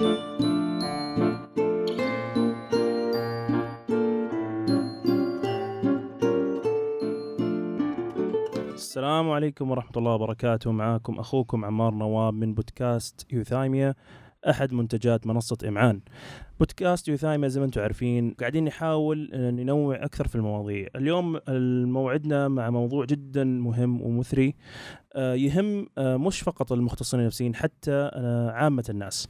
[0.00, 0.12] السلام
[9.30, 10.72] عليكم ورحمة الله وبركاته.
[10.72, 13.94] معاكم أخوكم عمار نواب من بودكاست يوثايميا
[14.50, 16.00] أحد منتجات منصة إمعان.
[16.58, 20.88] بودكاست يوثايميا زي ما أنتم عارفين قاعدين نحاول ننوع أكثر في المواضيع.
[20.96, 21.40] اليوم
[21.92, 24.54] موعدنا مع موضوع جدا مهم ومثري
[25.14, 29.28] آه، يهم آه، مش فقط المختصين النفسيين حتى آه، عامة الناس.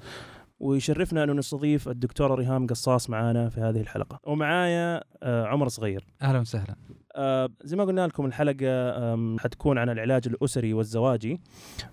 [0.61, 4.21] ويشرفنا أنه نستضيف الدكتورة ريهام قصاص معانا في هذه الحلقة.
[4.25, 6.07] ومعايا عمر صغير.
[6.23, 6.77] أهلا وسهلا.
[7.15, 11.41] آه زي ما قلنا لكم الحلقة حتكون عن العلاج الأسري والزواجي.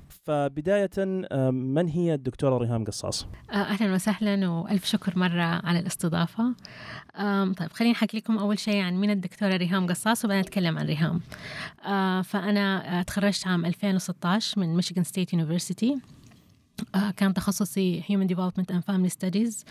[0.10, 1.06] فبداية
[1.52, 6.56] من هي الدكتورة ريهام قصاص؟ آه، أهلا وسهلا وألف شكر مرة على الاستضافة.
[7.58, 11.22] طيب خليني أحكي لكم أول شيء عن من الدكتورة ريهام قصاص وبعدين نتكلم عن ريهام.
[11.88, 15.96] آه، فأنا تخرجت عام 2016 من Michigan State University
[17.18, 19.64] كان تخصصي Human Development and Family Studies.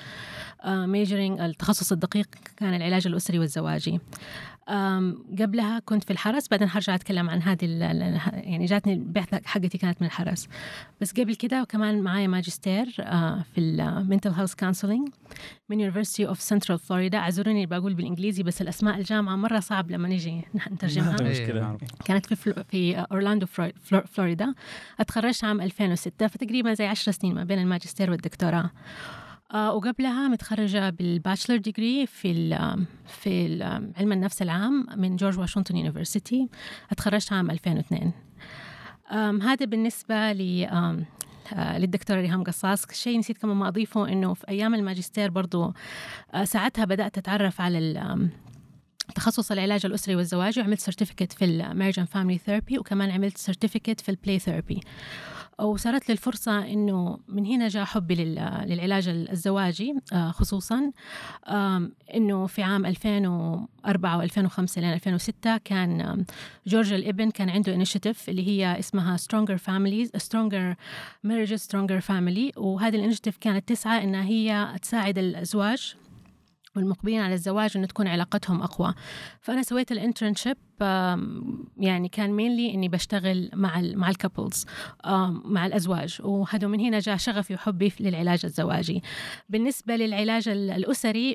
[0.67, 2.27] majoring التخصص الدقيق
[2.57, 4.01] كان العلاج الأسري والزواجي.
[5.41, 10.07] قبلها كنت في الحرس بعدين هرجع أتكلم عن هذه يعني جاتني البعثة حقتي كانت من
[10.07, 10.49] الحرس.
[11.01, 12.87] بس قبل كده وكمان معايا ماجستير
[13.55, 15.09] في ال mental health counseling
[15.69, 20.41] من University of Central Florida أعذروني بقول بالإنجليزي بس الأسماء الجامعة مرة صعب لما نيجي
[20.73, 21.17] نترجمها.
[21.23, 21.79] مشكلة.
[22.05, 23.47] كانت في في اورلاندو
[24.07, 24.55] فلوريدا
[25.01, 28.71] أتخرجت عام 2006 فتقريبا زي 10 سنين ما بين الماجستير والدكتوراه.
[29.55, 33.63] وقبلها متخرجة بال bachelor degree في ال في ال
[33.97, 36.49] علم النفس العام من George Washington University
[36.91, 38.13] أتخرجت عام 2002
[39.43, 40.67] هذا بالنسبة ل
[41.53, 42.93] آه، للدكتورة ريهام قصاص.
[42.93, 45.73] شيء نسيت كمان ما أضيفه إنه في أيام الماجستير برضو
[46.35, 47.79] آه، ساعتها بدأت أتعرف على
[49.15, 54.01] تخصص العلاج الأسري والزواج وعملت certificate في ال marriage and family therapy وكمان عملت certificate
[54.01, 54.81] في ال play therapy
[55.59, 60.93] وصارت لي الفرصة إنه من هنا جاء حبي للعلاج الزواجي آه، خصوصا
[62.15, 66.25] إنه في عام 2004 و2005 لين 2006 كان
[66.67, 70.75] جورج الإبن كان عنده initiative اللي هي اسمها Stronger Families Stronger
[71.27, 75.95] Marriages Stronger Family وهذه ال initiative كانت تسعى إنها هي تساعد الأزواج
[76.77, 78.95] والمقبلين على الزواج إنه تكون علاقتهم أقوى.
[79.41, 80.57] فأنا سويت ال internship
[81.79, 84.67] يعني كان مينلي إني بشتغل مع ال مع ال couples
[85.45, 86.19] مع الأزواج.
[86.25, 89.03] وهذا من هنا جاء شغفي وحبي للعلاج الزواجي.
[89.49, 91.33] بالنسبة للعلاج الأسري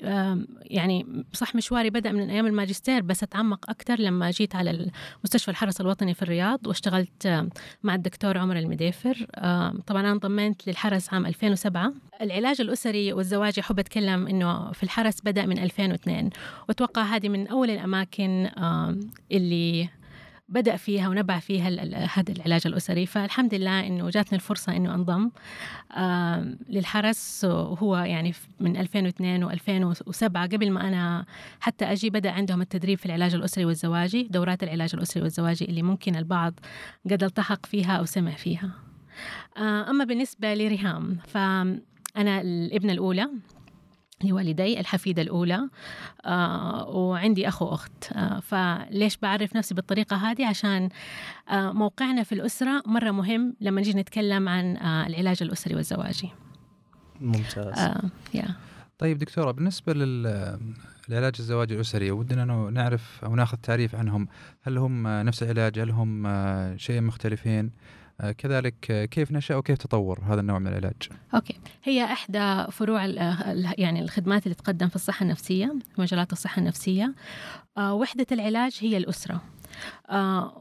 [0.62, 4.92] يعني صح مشواري بدأ من أيام الماجستير بس أتعمق أكثر لما جيت على
[5.24, 7.48] مستشفى الحرس الوطني في الرياض واشتغلت
[7.84, 9.26] مع الدكتور عمر المديفر
[9.88, 15.46] طبعا أنا انضميت للحرس عام 2007 العلاج الأسري والزواجي احب أتكلم إنه في الحرس بدأ
[15.46, 16.30] من 2002
[16.70, 18.50] وأتوقع هذه من أول الأماكن
[19.32, 19.90] اللي
[20.50, 21.70] بدأ فيها ونبع فيها
[22.14, 23.06] هذا العلاج الأسري.
[23.06, 25.32] فالحمد لله إنه جاتني الفرصة إنه أنضم.
[26.70, 27.46] للحرس.
[27.46, 31.26] وهو يعني من 2002 و2007 قبل ما أنا
[31.60, 36.16] حتى أجي بدأ عندهم التدريب في العلاج الأسري والزواجي دورات العلاج الأسري والزواجي اللي ممكن
[36.16, 36.60] البعض
[37.12, 38.72] قد التحق فيها أو سمع فيها.
[39.58, 43.30] أما بالنسبة لريهام فأنا الابنة الأولى
[44.24, 45.70] لوالدي الحفيدة الأولى
[46.26, 48.12] آه وعندي أخ وأخت.
[48.14, 50.90] آه فليش بعرف نفسي بالطريقة هذه؟ عشان
[51.50, 56.30] آه موقعنا في الأسرة مرة مهم لما نجي نتكلم عن آه العلاج الأسري والزواجي.
[57.22, 57.80] ممتاز.
[57.80, 58.02] آه
[58.38, 58.52] yeah.
[59.00, 60.28] طيب دكتورة بالنسبة لل
[61.10, 64.28] العلاج الزواجي الأسري ودنا نعرف أو ناخذ تعريف عنهم.
[64.62, 67.72] هل هم نفس العلاج؟ هل هم آه، شيء مختلفين؟ آه،
[68.30, 71.60] كذلك آه، كيف نشأ وكيف تطور هذا النوع من العلاج؟ أوكي.
[71.84, 73.06] هي إحدى فروع
[73.78, 77.14] يعني الخدمات اللي تقدم في الصحة النفسية في مجالات الصحة النفسية.
[77.78, 79.42] آه، وحدة العلاج هي الأسرة.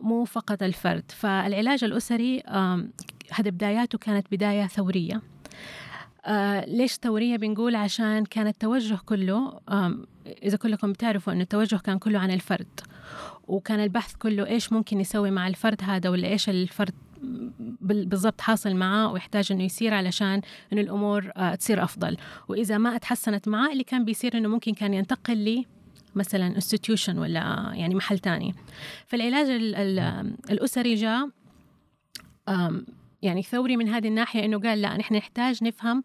[0.03, 1.11] مو فقط الفرد.
[1.11, 2.43] فالعلاج الأسري
[3.33, 5.23] هذا بداياته كانت بداية ثورية.
[6.27, 9.61] آه ليش ثورية بنقول؟ عشان كان التوجه كله
[10.43, 12.81] إذا كلكم بتعرفوا أن التوجه كان كله عن الفرد.
[13.49, 16.95] وكان البحث كله إيش ممكن يسوي مع الفرد هذا ولا إيش الفرد
[17.81, 20.41] بالضبط حاصل معاه ويحتاج إنه يصير علشان
[20.73, 22.17] إنه الأمور آه، تصير أفضل.
[22.49, 25.67] وإذا ما أتحسنت معاه اللي كان بيصير إنه ممكن كان ينتقل لي
[26.15, 28.55] مثلا انستتيوشن ولا يعني محل تاني.
[29.07, 29.47] فالعلاج
[30.51, 31.29] الأسري جاء
[33.23, 36.03] يعني ثوري من هذه الناحية إنه قال لا نحن نحتاج نفهم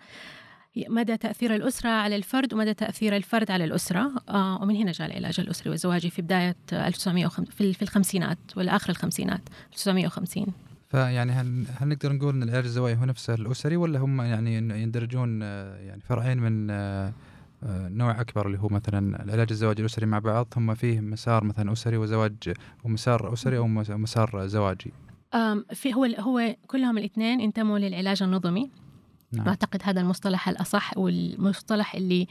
[0.90, 4.12] مدى تأثير الأسرة على الفرد ومدى تأثير الفرد على الأسرة.
[4.30, 9.42] آه ومن هنا جاء العلاج الأسري والزواجي في بداية 1950 في الخمسينات ولا آخر الخمسينات
[9.74, 10.46] 1950
[10.96, 15.40] فيعني هل, هل نقدر نقول إن العلاج الزوايا هو نفسه الأسري ولا هم يعني يندرجون
[15.44, 17.14] آه، يعني فرعين من آه،
[17.64, 21.74] آه، نوع أكبر اللي هو مثلا العلاج الزواجي الأسري مع بعض ثم فيه مسار مثلا
[21.74, 22.54] أسري وزواج
[22.84, 24.92] ومسار أسري أو مسار زواجي
[25.74, 28.70] في هو هو كلهم الاثنين انتموا للعلاج النظمي
[29.32, 29.48] نعم.
[29.48, 32.28] أعتقد هذا المصطلح الأصح والمصطلح اللي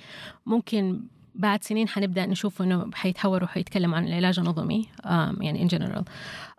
[0.47, 1.01] ممكن
[1.35, 4.89] بعد سنين حنبدأ نشوف إنه حيتحور وحيتكلم عن العلاج النظمي
[5.41, 6.05] يعني ان جنرال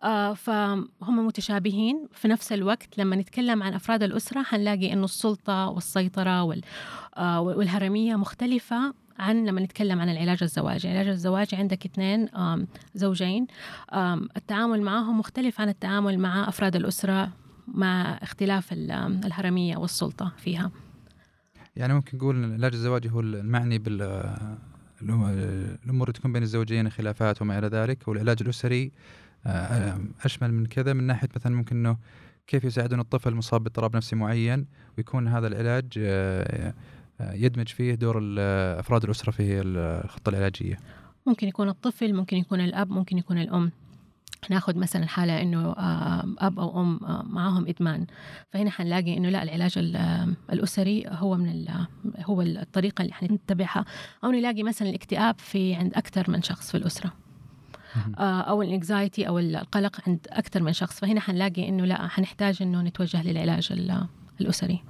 [0.03, 2.07] آه، فهم متشابهين.
[2.13, 6.61] في نفس الوقت لما نتكلم عن أفراد الأسرة حنلاقي إنه السلطة والسيطرة
[7.17, 10.91] آه، والهرمية مختلفة عن لما نتكلم عن العلاج الزواجي.
[10.91, 12.29] العلاج الزواجي عندك اثنين
[12.95, 13.47] زوجين.
[14.37, 17.29] التعامل معهم مختلف عن التعامل مع أفراد الأسرة
[17.67, 20.71] مع اختلاف الهرمية والسلطة فيها.
[21.75, 24.01] يعني ممكن نقول العلاج الزواجي هو المعني بال
[25.01, 28.91] الأمور اللي تكون بين الزوجين خلافات وما إلى ذلك والعلاج الأسري
[29.47, 31.97] آه، أشمل من كذا من ناحية مثلا ممكن إنه
[32.47, 34.65] كيف يساعدون الطفل المصاب باضطراب نفسي معين
[34.97, 36.73] ويكون هذا العلاج آه،
[37.21, 38.21] آه، يدمج فيه دور
[38.79, 40.79] أفراد الأسرة في الخطة العلاجية.
[41.25, 43.71] ممكن يكون الطفل، ممكن يكون الأب، ممكن يكون الأم.
[44.51, 45.75] ناخذ مثلا حالة إنه
[46.39, 46.99] أب أو أم
[47.33, 48.05] معاهم إدمان.
[48.49, 49.77] فهنا حنلاقي إنه لا العلاج
[50.53, 51.65] الأسري هو من
[52.19, 53.85] هو الطريقة اللي حنتبعها.
[54.23, 57.13] أو نلاقي مثلا الاكتئاب في عند أكثر من شخص في الأسرة.
[58.19, 60.99] أو الإنكزايتي أو القلق عند أكثر من شخص.
[60.99, 63.71] فهنا حنلاقي إنه لا حنحتاج إنه نتوجه للعلاج
[64.41, 64.83] الأسري.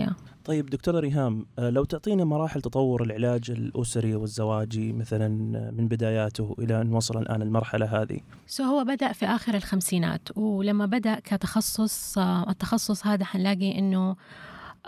[0.00, 0.33] Yeah.
[0.44, 5.28] طيب دكتورة ريهام آه، لو تعطينا مراحل تطور العلاج الأسري والزواجي مثلا
[5.70, 10.86] من بداياته إلى أن وصل الآن المرحلة هذه؟ so هو بدأ في آخر الخمسينات ولما
[10.86, 14.16] بدأ كتخصص آه، التخصص هذا حنلاقي أنه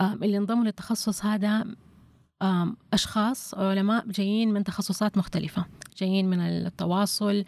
[0.00, 1.64] اللي انضموا للتخصص هذا
[2.92, 5.64] أشخاص علماء جايين من تخصصات مختلفة
[5.98, 7.44] جايين من التواصل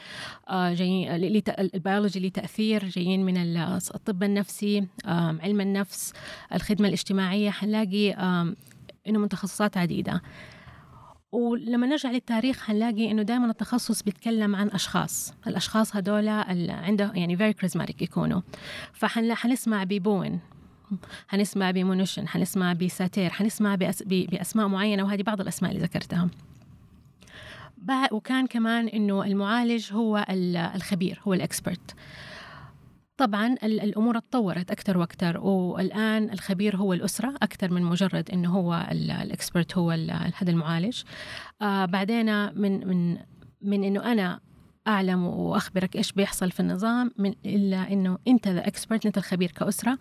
[0.52, 1.12] جايين
[1.58, 3.37] البيولوجي له تأثير جايين من
[3.94, 6.12] الطب النفسي علم النفس
[6.55, 8.12] الخدمة الاجتماعية حنلاقي
[9.08, 10.23] إنه من تخصصات عديدة.
[11.32, 15.34] ولما نرجع للتاريخ حنلاقي إنه دائما التخصص بيتكلم عن أشخاص.
[15.46, 18.41] الأشخاص هذول عنده يعني very charismatic يكونوا.
[18.93, 20.40] فحنسمع ب Bowen.
[21.29, 24.02] حنسمع بمينوشن حنسمع بساتير حنسمع بأس...
[24.02, 26.29] بأسماء معينة وهذه بعض الأسماء اللي ذكرتها.
[28.12, 30.26] وكان كمان إنه المعالج هو
[30.75, 31.94] الخبير هو ال expert.
[33.17, 39.05] طبعا الأمور تطورت أكثر وأكثر والآن الخبير هو الأسرة أكثر من مجرد إنه هو ال
[39.05, 39.91] expert هو
[40.34, 41.02] هذا المعالج.
[41.62, 43.19] آه بعدين من من
[43.62, 44.41] من إنه أنا
[44.88, 49.99] أعلم وأخبرك إيش بيحصل في النظام من إلا إنه أنت the expert أنت الخبير كأسرة.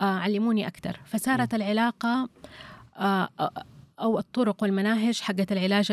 [0.00, 2.28] آه علموني أكثر فصارت العلاقة
[2.96, 3.28] آه
[4.00, 5.92] أو الطرق والمناهج حقت العلاج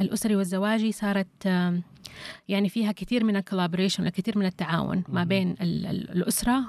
[0.00, 1.46] الأسري والزواجي صارت
[2.48, 6.64] يعني فيها كثير من ال collaboration وكثير من التعاون ما بين الأسرة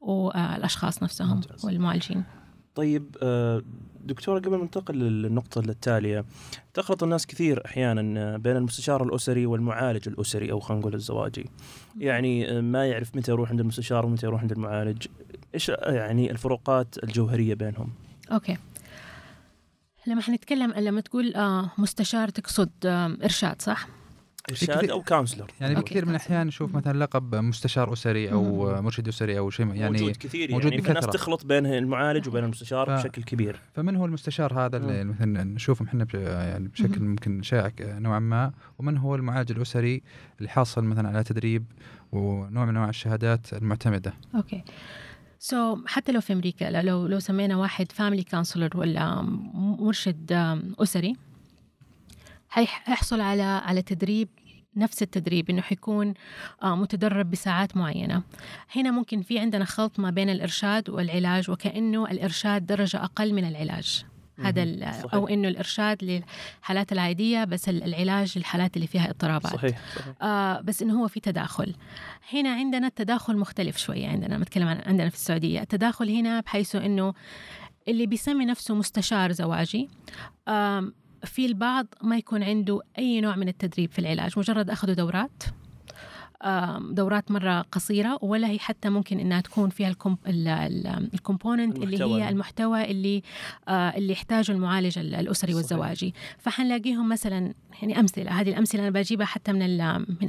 [0.00, 2.24] والاشخاص نفسهم والمعالجين.
[2.74, 3.62] طيب آه،
[4.04, 6.24] دكتورة قبل ما ننتقل للنقطة التالية
[6.74, 11.46] تخلط الناس كثير أحيانا بين المستشار الأسري والمعالج الأسري أو خلينا نقول الزواجي.
[11.98, 15.06] يعني ما يعرف متى يروح عند المستشار ومتى يروح عند المعالج.
[15.54, 17.92] إيش يعني الفروقات الجوهرية بينهم؟
[18.32, 18.56] okay.
[20.06, 23.88] لما حنتكلم لما تقول آه مستشار تقصد آه إرشاد صح؟
[24.50, 29.38] إرشاد أو counselor يعني بكثير من الأحيان نشوف مثلا لقب مستشار أسري أو مرشد أسري
[29.38, 32.90] أو شيء يعني موجود كثير موجود يعني الناس تخلط بين المعالج وبين المستشار ف...
[32.90, 33.60] بشكل كبير.
[33.74, 38.96] فمن هو المستشار هذا اللي مثلا نشوفه إحنا يعني بشكل ممكن شائع نوعا ما ومن
[38.96, 40.02] هو المعالج الأسري
[40.38, 41.64] اللي حاصل مثلا على تدريب
[42.12, 44.62] ونوع من أنواع الشهادات المعتمدة؟ okay.
[45.38, 49.22] so so, حتى لو في أمريكا لو لو سمينا واحد family counselor ولا
[49.54, 50.32] مرشد
[50.78, 51.16] أسري
[52.48, 54.28] حيحصل على على تدريب
[54.76, 56.14] نفس التدريب إنه حيكون
[56.62, 58.22] آه، متدرب بساعات معينة.
[58.76, 64.04] هنا ممكن في عندنا خلط ما بين الإرشاد والعلاج وكأنه الإرشاد درجة أقل من العلاج.
[64.44, 64.62] هذا
[65.14, 69.52] أو إنه الإرشاد للحالات العادية بس العلاج للحالات اللي فيها اضطرابات.
[69.52, 70.22] صحيح, صحيح.
[70.22, 71.74] آه بس إنه هو في تداخل.
[72.32, 75.60] هنا عندنا التداخل مختلف شوية عندنا نتكلم عن عندنا في السعودية.
[75.60, 77.14] التداخل هنا بحيث إنه
[77.88, 79.88] اللي بيسمي نفسه مستشار زواجي
[80.48, 80.92] آه
[81.24, 85.42] في البعض ما يكون عنده أي نوع من التدريب في العلاج مجرد أخذوا دورات.
[86.90, 89.94] دورات مرة قصيرة ولا هي حتى ممكن إنها تكون فيها
[91.14, 93.22] الكومبوننت اللي هي المحتوى اللي
[93.68, 96.14] آه، اللي يحتاجه المعالج الأسري والزواجي.
[96.38, 98.40] فحنلاقيهم مثلا يعني أمثلة.
[98.40, 99.60] هذه الأمثلة أنا بجيبها حتى من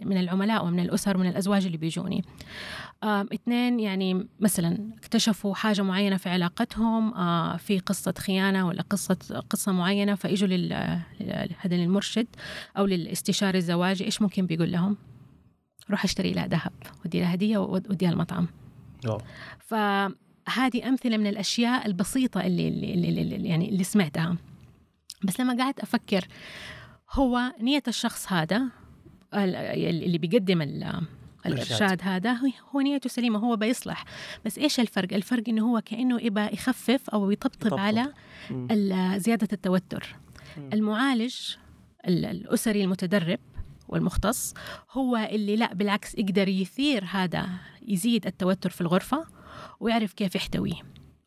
[0.06, 2.24] من العملاء ومن الأسر ومن الأزواج اللي بيجوني.
[3.04, 9.72] اثنين يعني مثلا اكتشفوا حاجة معينة في علاقتهم آه، في قصة خيانة ولا قصة قصة
[9.72, 12.28] معينة فإجوا لهذا المرشد
[12.78, 14.98] أو للاستشاري الزواجي إيش ممكن بيقول لهم؟
[15.90, 16.72] روح أشتري لها ذهب
[17.06, 18.48] ودي لها هدية وديها المطعم.
[19.60, 24.38] فهذه أمثلة من الأشياء البسيطة اللي, اللي, اللي, اللي يعني اللي سمعتها.
[25.24, 26.28] بس لما قعدت أفكر
[27.12, 28.64] هو نية الشخص هذا
[29.34, 30.62] اللي بيقدم
[31.46, 32.00] الإرشاد.
[32.04, 32.32] هذا
[32.76, 34.06] هو- نيته سليمة هو بيصلح.
[34.46, 37.80] بس إيش الفرق؟ الفرق إنه هو كأنه يبى يخفف أو يطبطب يطبطب.
[37.80, 38.14] على
[39.20, 40.16] زيادة التوتر.
[40.58, 40.70] مم.
[40.74, 41.36] المعالج
[42.08, 43.40] ال- الأسري المتدرب
[43.92, 44.54] والمختص
[44.92, 47.50] هو اللي لا بالعكس يقدر يثير هذا
[47.88, 49.26] يزيد التوتر في الغرفة
[49.80, 50.82] ويعرف كيف يحتويه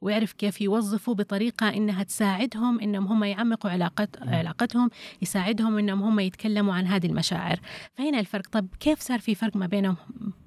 [0.05, 4.91] ويعرف كيف يوظفوا بطريقة إنها تساعدهم إنهم هم يعمقوا علاقت علاقتهم
[5.23, 7.61] يساعدهم إنهم هم يتكلموا عن هذه المشاعر.
[7.95, 9.97] فهنا الفرق طب كيف صار في فرق ما بينهم؟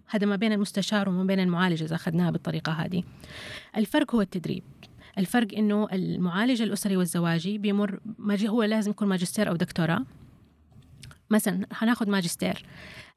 [0.07, 3.03] هذا ما بين المستشار وما بين المعالج إذا أخذناها بالطريقة هذه.
[3.77, 4.63] الفرق هو التدريب.
[5.17, 7.99] الفرق إنه المعالج الأسري والزواجي بيمر
[8.31, 10.05] هو لازم يكون ماجستير أو دكتوراه.
[11.29, 12.63] مثلا هناخذ ماجستير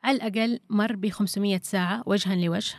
[0.04, 2.74] على الأقل مر ب 500 ساعة وجها لوجه.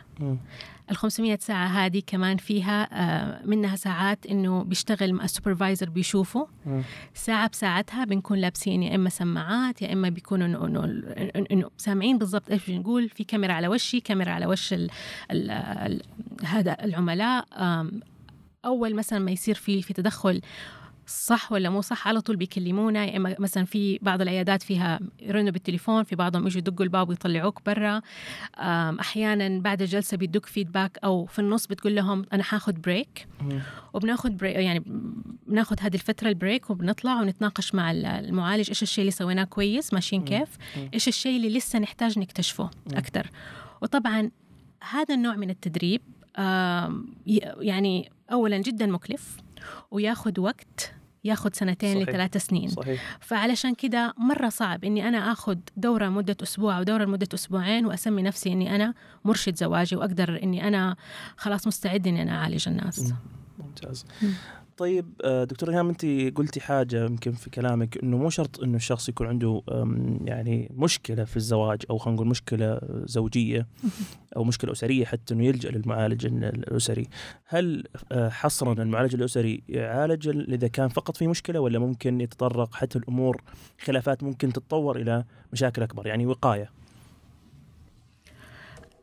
[0.90, 6.48] ال 500 ساعة هذه كمان فيها آه، منها ساعات إنه بيشتغل مع السوبرفايزر بيشوفه.
[7.14, 10.84] ساعة بساعتها بنكون لابسين يا إما سماعات يا إما بيكونوا إنه
[11.50, 14.90] إنه سامعين بالضبط إيش بنقول في كاميرا على وشي كاميرا على وش ال
[15.30, 16.02] ال ال
[16.44, 17.46] هذا العملاء
[18.64, 20.40] أول مثلا ما يصير في في تدخل
[21.12, 23.04] صح ولا مو صح؟ على طول بيكلمونا.
[23.04, 27.60] يا إما مثلا في بعض العيادات فيها يرنوا بالتليفون في بعضهم يجوا يدقوا الباب ويطلعوك
[27.66, 28.02] برا.
[29.00, 33.26] أحيانا بعد الجلسة بيدوك feedback أو في النص بتقول لهم أنا حاخذ break.
[33.92, 34.82] وبناخذ break يعني
[35.46, 40.24] بناخذ هذه الفترة ال break وبنطلع ونتناقش مع المعالج إيش الشيء اللي سويناه كويس ماشيين
[40.24, 40.48] كيف.
[40.94, 43.30] إيش الشيء اللي لسه نحتاج نكتشفه أكثر
[43.82, 44.30] وطبعا
[44.90, 46.00] هذا النوع من التدريب
[47.60, 49.36] يعني اولا جدا مكلف
[49.90, 52.08] وياخذ وقت ياخذ سنتين صحيح.
[52.08, 57.04] لثلاث سنين صحيح فعلشان كده مرة صعب إني أنا آخذ دورة مدة أسبوع أو دورة
[57.04, 60.96] لمدة أسبوعين وأسمي نفسي إني أنا مرشد زواجي وأقدر إني أنا
[61.36, 63.16] خلاص مستعد إني أنا أعالج الناس مم.
[63.58, 64.32] ممتاز مم.
[64.82, 69.08] طيب آه، دكتور ريهام انت قلتي حاجة يمكن في كلامك إنه مو شرط إنه الشخص
[69.08, 69.62] يكون عنده
[70.24, 73.66] يعني مشكلة في الزواج أو خلينا نقول مشكلة زوجية
[74.36, 77.06] أو مشكلة أسرية حتى إنه يلجأ للمعالج الأسري.
[77.46, 82.74] هل آه، حصرا المعالج الأسري يعالج ال- إذا كان فقط في مشكلة ولا ممكن يتطرق
[82.74, 83.42] حتى الأمور
[83.84, 86.70] خلافات ممكن تتطور إلى مشاكل أكبر يعني وقاية؟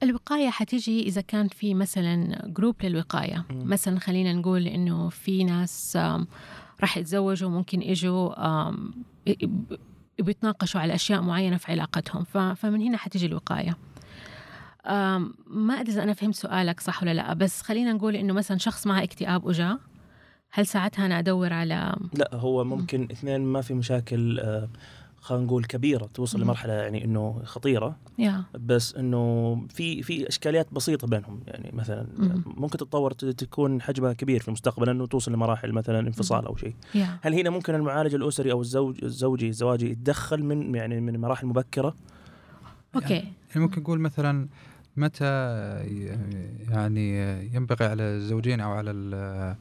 [0.04, 3.46] الوقاية حتيجي إذا كان في مثلا جروب للوقاية.
[3.52, 5.98] مثلا خلينا نقول إنه في ناس
[6.82, 8.34] راح يتزوجوا ممكن يجوا
[10.20, 12.24] بيتناقشوا على أشياء معينة في علاقتهم.
[12.54, 13.78] فمن هنا حتيجي الوقاية.
[15.48, 18.88] ما أدري إذا أنا فهمت سؤالك صح ولا لا بس خلينا نقول إنه مثلا شخص
[18.88, 19.80] معه اكتئاب وجاء
[20.52, 24.70] هل ساعتها أنا أدور على لا هو ممكن اثنين ما في مشاكل آه،
[25.22, 26.44] خلينا نقول كبيرة توصل مم.
[26.44, 27.96] لمرحلة يعني إنه خطيرة.
[28.20, 28.44] يا.
[28.60, 32.44] بس إنه في في إشكاليات بسيطة بينهم يعني مثلا مم.
[32.58, 36.74] ممكن تتطور تكون حجمها كبير في المستقبل إنه توصل لمراحل مثلا انفصال أو شيء.
[36.96, 37.18] يا.
[37.22, 41.96] هل هنا ممكن المعالج الأسري أو الزوج الزوجي الزواجي يتدخل من يعني من مراحل مبكرة؟
[42.96, 43.14] أوكي.
[43.14, 44.48] يعني ممكن نقول مثلا
[44.98, 45.26] متى
[46.70, 47.20] يعني
[47.56, 49.56] ينبغي على الزوجين أو على ال-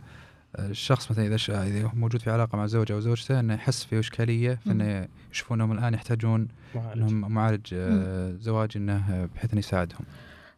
[0.59, 3.99] الشخص مثلا إذا إذا هو موجود في علاقة مع زوجة أو زوجته إنه يحس في
[3.99, 7.03] إشكالية فإنه يشوفون انهم الآن يحتاجون معالج.
[7.03, 10.01] إنهم معالج آه، زواجي إنه بحيث إنه يساعدهم.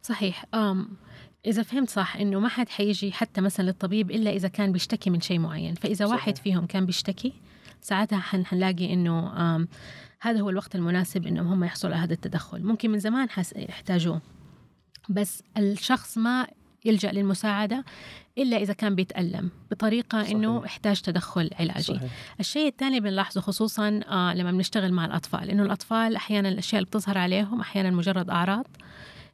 [0.01, 0.45] صحيح.
[0.53, 0.89] أم
[1.45, 5.21] إذا فهمت صح إنه ما حد حيجي حتى مثلا للطبيب إلا إذا كان بيشتكي من
[5.21, 5.75] شيء معين.
[5.75, 6.11] فإذا صحيح.
[6.11, 7.33] واحد فيهم كان بيشتكي
[7.81, 9.67] ساعتها حن حنلاقي إنه أم
[10.21, 12.63] هذا هو الوقت المناسب إنهم هم يحصلوا على هذا التدخل.
[12.63, 14.21] ممكن من زمان حس يحتاجوه.
[15.09, 16.47] بس الشخص ما
[16.85, 17.85] يلجأ للمساعدة
[18.37, 20.35] إلا إذا كان بيتألم بطريقة صحيح.
[20.35, 21.81] إنه يحتاج تدخل علاجي.
[21.95, 22.11] صحيح.
[22.39, 27.17] الشيء الثاني بنلاحظه خصوصا آه لما بنشتغل مع الأطفال إنه الأطفال أحيانا الأشياء اللي بتظهر
[27.17, 28.67] عليهم أحيانا مجرد أعراض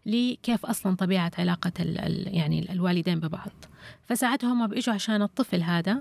[0.06, 3.52] لكيف أصلا طبيعة علاقة ال ال يعني الوالدين ببعض.
[4.06, 6.00] فساعتها هم بيجوا عشان الطفل هذا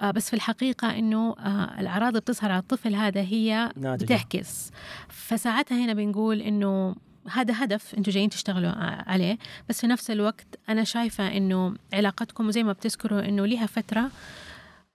[0.00, 4.70] آه بس في الحقيقة إنه آه الأعراض اللي بتظهر على الطفل هذا هي ناتجه بتعكس.
[5.08, 6.94] فساعتها هنا بنقول إنه
[7.30, 8.70] هذا هدف أنتم جايين تشتغلوا
[9.10, 9.38] عليه
[9.68, 14.10] بس في نفس الوقت أنا شايفة إنه علاقتكم زي ما بتذكروا إنه لها فترة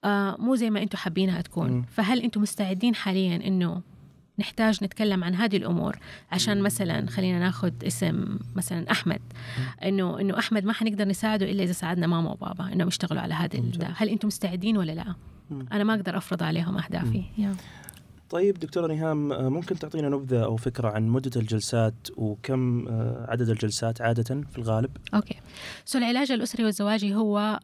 [0.04, 1.86] آه مو زي ما أنتم حابينها تكون مم.
[1.92, 3.82] فهل أنتم مستعدين حاليا إنه
[4.40, 5.98] نحتاج نتكلم عن هذه الأمور
[6.32, 9.22] عشان مثلا خلينا ناخذ اسم مثلا أحمد
[9.84, 13.60] إنه إنه أحمد ما حنقدر نساعده إلا إذا ساعدنا ماما وبابا إنهم يشتغلوا على هذا.
[13.96, 15.16] هل أنتم مستعدين ولا لا.
[15.72, 17.56] أنا ما أقدر أفرض عليهم أهدافي يا.
[18.30, 23.50] طيب دكتورة نهام آه، ممكن تعطينا نبذة أو فكرة عن مدة الجلسات وكم آه، عدد
[23.50, 25.36] الجلسات عادة في الغالب؟ okay
[25.86, 27.60] so العلاج الأسري والزواجي هو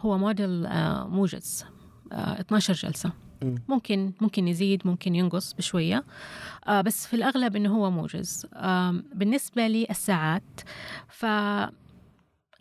[0.00, 1.64] هو موديل آه، موجز
[2.12, 3.12] آه، 12 جلسة
[3.42, 3.54] مم.
[3.68, 6.04] ممكن ممكن يزيد ممكن ينقص بشوية
[6.68, 8.46] آه، بس في الأغلب إنه هو موجز
[9.14, 10.60] بالنسبة للساعات
[11.08, 11.26] ف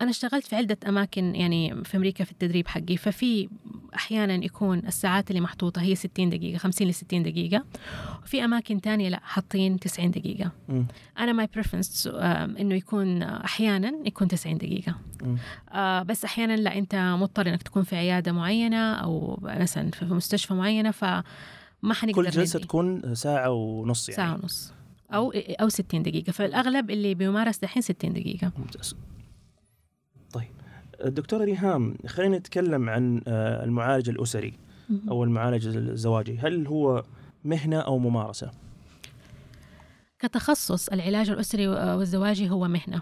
[0.01, 3.49] أنا اشتغلت في عدة أماكن يعني في أمريكا في التدريب حقي ففي
[3.95, 7.65] أحيانا يكون الساعات اللي محطوطة هي 60 دقيقة 50 ل 60 دقيقة.
[8.23, 10.51] وفي أماكن تانية لا حاطين 90 دقيقة.
[10.69, 10.85] مم.
[11.19, 12.09] أنا my preference
[12.59, 14.95] إنه يكون أحيانا يكون 90 دقيقة.
[15.23, 15.37] مم.
[15.71, 20.53] آه بس أحيانا لا أنت مضطر إنك تكون في عيادة معينة أو مثلا في مستشفى
[20.53, 21.23] معينة فما
[21.93, 22.67] حنقدر كل جلسة ندي.
[22.67, 24.17] تكون ساعة ونص يعني.
[24.17, 24.73] ساعة ونص.
[25.13, 26.31] أو أو 60 دقيقة.
[26.31, 28.51] فالأغلب اللي بيمارس دحين 60 دقيقة.
[28.57, 28.95] ممتاز.
[31.05, 34.53] دكتورة ريهام خلينا نتكلم عن آه، المعالج الأسري
[35.09, 36.37] أو المعالج الزواجي.
[36.37, 37.03] هل هو
[37.43, 38.51] مهنة أو ممارسة؟
[40.19, 43.01] كتخصص العلاج الأسري والزواجي هو مهنة.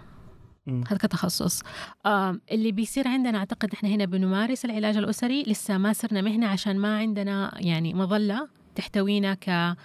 [0.68, 1.62] هذا كتخصص.
[2.06, 5.42] آم، اللي بيصير عندنا أعتقد إحنا هنا بنمارس العلاج الأسري.
[5.42, 9.76] لسه ما صرنا مهنة عشان ما عندنا يعني مظلة تحتوينا ك...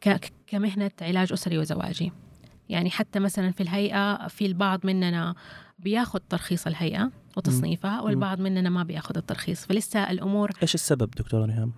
[0.00, 0.32] ك...
[0.46, 2.12] كمهنة علاج أسري وزواجي.
[2.68, 5.34] يعني حتى مثلا في الهيئة في البعض مننا
[5.78, 7.10] بياخد ترخيص الهيئة.
[7.36, 9.66] وتصنيفها والبعض مننا ما بياخد الترخيص.
[9.66, 11.72] فلسه الأمور إيش السبب دكتورة ريهام؟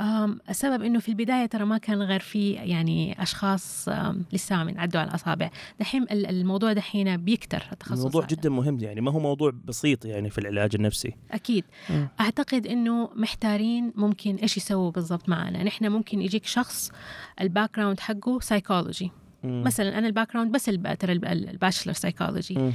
[0.00, 3.88] أم، السبب إنه في البداية ترى ما كان غير في يعني أشخاص
[4.32, 5.50] لسه من عدوا على الأصابع.
[5.80, 8.28] دحين ال- الموضوع دحين بيكتر التخصص الموضوع هذا.
[8.36, 11.14] جدا مهم يعني ما هو موضوع بسيط يعني في العلاج النفسي.
[11.30, 11.64] أكيد.
[11.90, 12.08] مم.
[12.20, 15.62] أعتقد إنه محتارين ممكن إيش يسووا بالضبط معنا.
[15.62, 16.90] نحن ممكن يجيك شخص
[17.40, 19.10] ال background حقه سايكولوجي
[19.44, 19.62] مم.
[19.66, 20.64] مثلا أنا ال background بس
[20.98, 22.72] ترى الب- ال bachelor psychology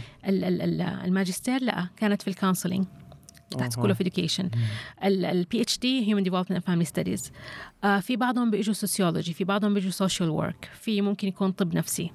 [1.05, 2.85] الماجستير لا كانت في ال counseling
[3.59, 4.49] تحت school of education
[5.03, 7.31] ال PhD human development and family studies
[8.01, 12.11] في بعضهم بيجوا sociology في بعضهم بيجوا social work في ممكن يكون طب نفسي.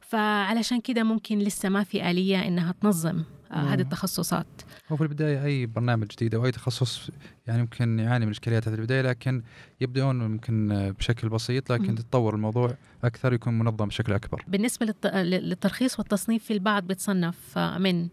[0.00, 3.22] فعلشان كده ممكن لسه ما في آلية إنها تنظم
[3.52, 4.46] هذه التخصصات.
[4.92, 7.10] هو في البداية أي برنامج جديد أو أي تخصص
[7.46, 9.42] يعني ممكن يعاني من إشكاليات في البداية لكن
[9.80, 11.94] يبدأون ممكن بشكل بسيط لكن.
[11.94, 14.44] تتطور الموضوع أكثر يكون منظم بشكل أكبر.
[14.48, 18.08] بالنسبة للت- للترخيص والتصنيف في البعض بتصنف آه، من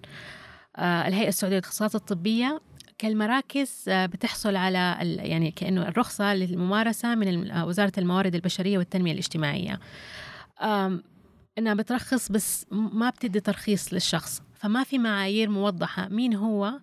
[0.75, 2.61] آه، الهيئة السعودية للتخصصات الطبية
[2.97, 9.79] كالمراكز آه، بتحصل على يعني كأنه الرخصة للممارسة من وزارة الموارد البشرية والتنمية الاجتماعية.
[10.61, 11.03] آم،
[11.57, 14.41] إنها بترخص بس ما بتدي ترخيص للشخص.
[14.57, 16.73] فما في معايير موضحة مين هو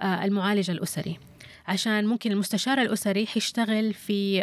[0.00, 1.18] آه، المعالج الأسري.
[1.66, 4.42] عشان ممكن المستشار الأسري حيشتغل في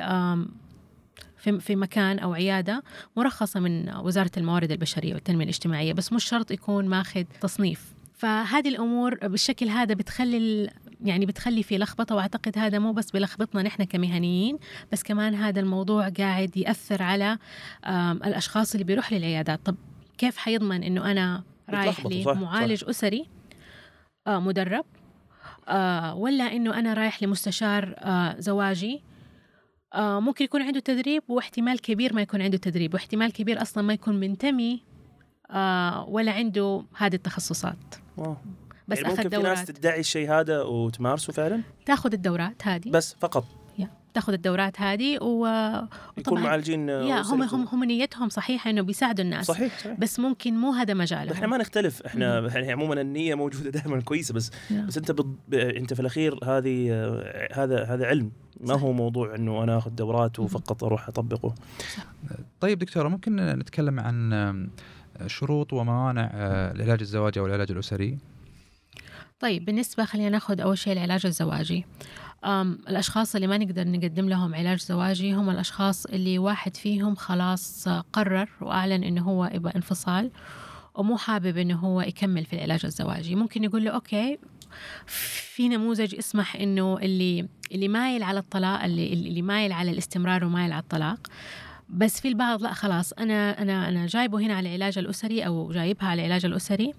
[1.60, 2.84] في مكان أو عيادة
[3.18, 7.94] مرخصة من وزارة الموارد البشرية والتنمية الاجتماعية بس مش شرط يكون ماخذ تصنيف.
[8.14, 10.70] فهذه الأمور بالشكل هذا بتخلي
[11.04, 14.58] يعني بتخلي في لخبطة وأعتقد هذا مو بس بلخبطنا نحن كمهنيين
[14.92, 17.38] بس كمان هذا الموضوع قاعد يأثر على
[18.26, 19.60] الأشخاص اللي بيروح للعيادات.
[19.66, 19.76] طب
[20.18, 23.30] كيف حيضمن إنه أنا رايح بتلخبطوا، صح، لمعالج أسري
[24.28, 24.86] آه مدرب
[25.68, 29.04] آه ولا إنه أنا رايح لمستشار آه زواجي.
[29.94, 33.94] آه ممكن يكون عنده تدريب واحتمال كبير ما يكون عنده تدريب واحتمال كبير أصلا ما
[33.94, 34.84] يكون منتمي
[35.52, 37.96] آه ولا عنده هذه التخصصات.
[38.18, 38.36] واو.
[38.88, 39.72] بس يعني أخذ ممكن في ناس دورات.
[39.72, 42.90] تدعي الشيء هذا وتمارسه فعلا؟ تاخذ الدورات هذه.
[42.90, 43.46] بس فقط.
[44.14, 45.48] تاخذ الدورات هذه و
[46.18, 47.22] يكون معالجين يا.
[47.22, 49.46] هم هم هم نيتهم صحيحة إنه بيساعدوا الناس.
[49.46, 50.00] صحيح صحيح.
[50.00, 51.34] بس ممكن مو هذا مجالهم.
[51.34, 52.02] إحنا ما نختلف.
[52.02, 54.82] إحنا يعني عموما النية موجودة دائما كويسة بس يا.
[54.82, 55.36] بس أنت بض...
[55.48, 58.32] ب- أنت في الأخير هذه آه، هذا هذا علم.
[58.62, 58.82] ما صحيح.
[58.82, 61.56] هو موضوع إنه أنا آخذ دورات وفقط أروح أطبقه.
[62.60, 64.70] طيب دكتورة ممكن نتكلم عن
[65.28, 66.32] شروط وموانع
[66.76, 68.18] العلاج الزواجي أو العلاج الأسري؟
[69.40, 71.86] طيب بالنسبة خلينا ناخذ أول شيء العلاج الزواجي.
[72.46, 78.50] الأشخاص اللي ما نقدر نقدم لهم علاج زواجي هم الأشخاص اللي واحد فيهم خلاص قرر
[78.62, 80.32] وأعلن إنه هو يبغى انفصال
[80.96, 83.36] ومو حابب إنه هو يكمل في العلاج الزواجي.
[83.36, 84.40] ممكن يقول له okay
[85.06, 90.72] في نموذج يسمح إنه اللي اللي مايل على الطلاق اللي اللي مايل على الاستمرار ومايل
[90.72, 91.28] على الطلاق.
[91.90, 96.08] بس في البعض لا خلاص أنا أنا أنا جايبه هنا على العلاج الأسري أو جايبها
[96.08, 96.94] على العلاج الأسري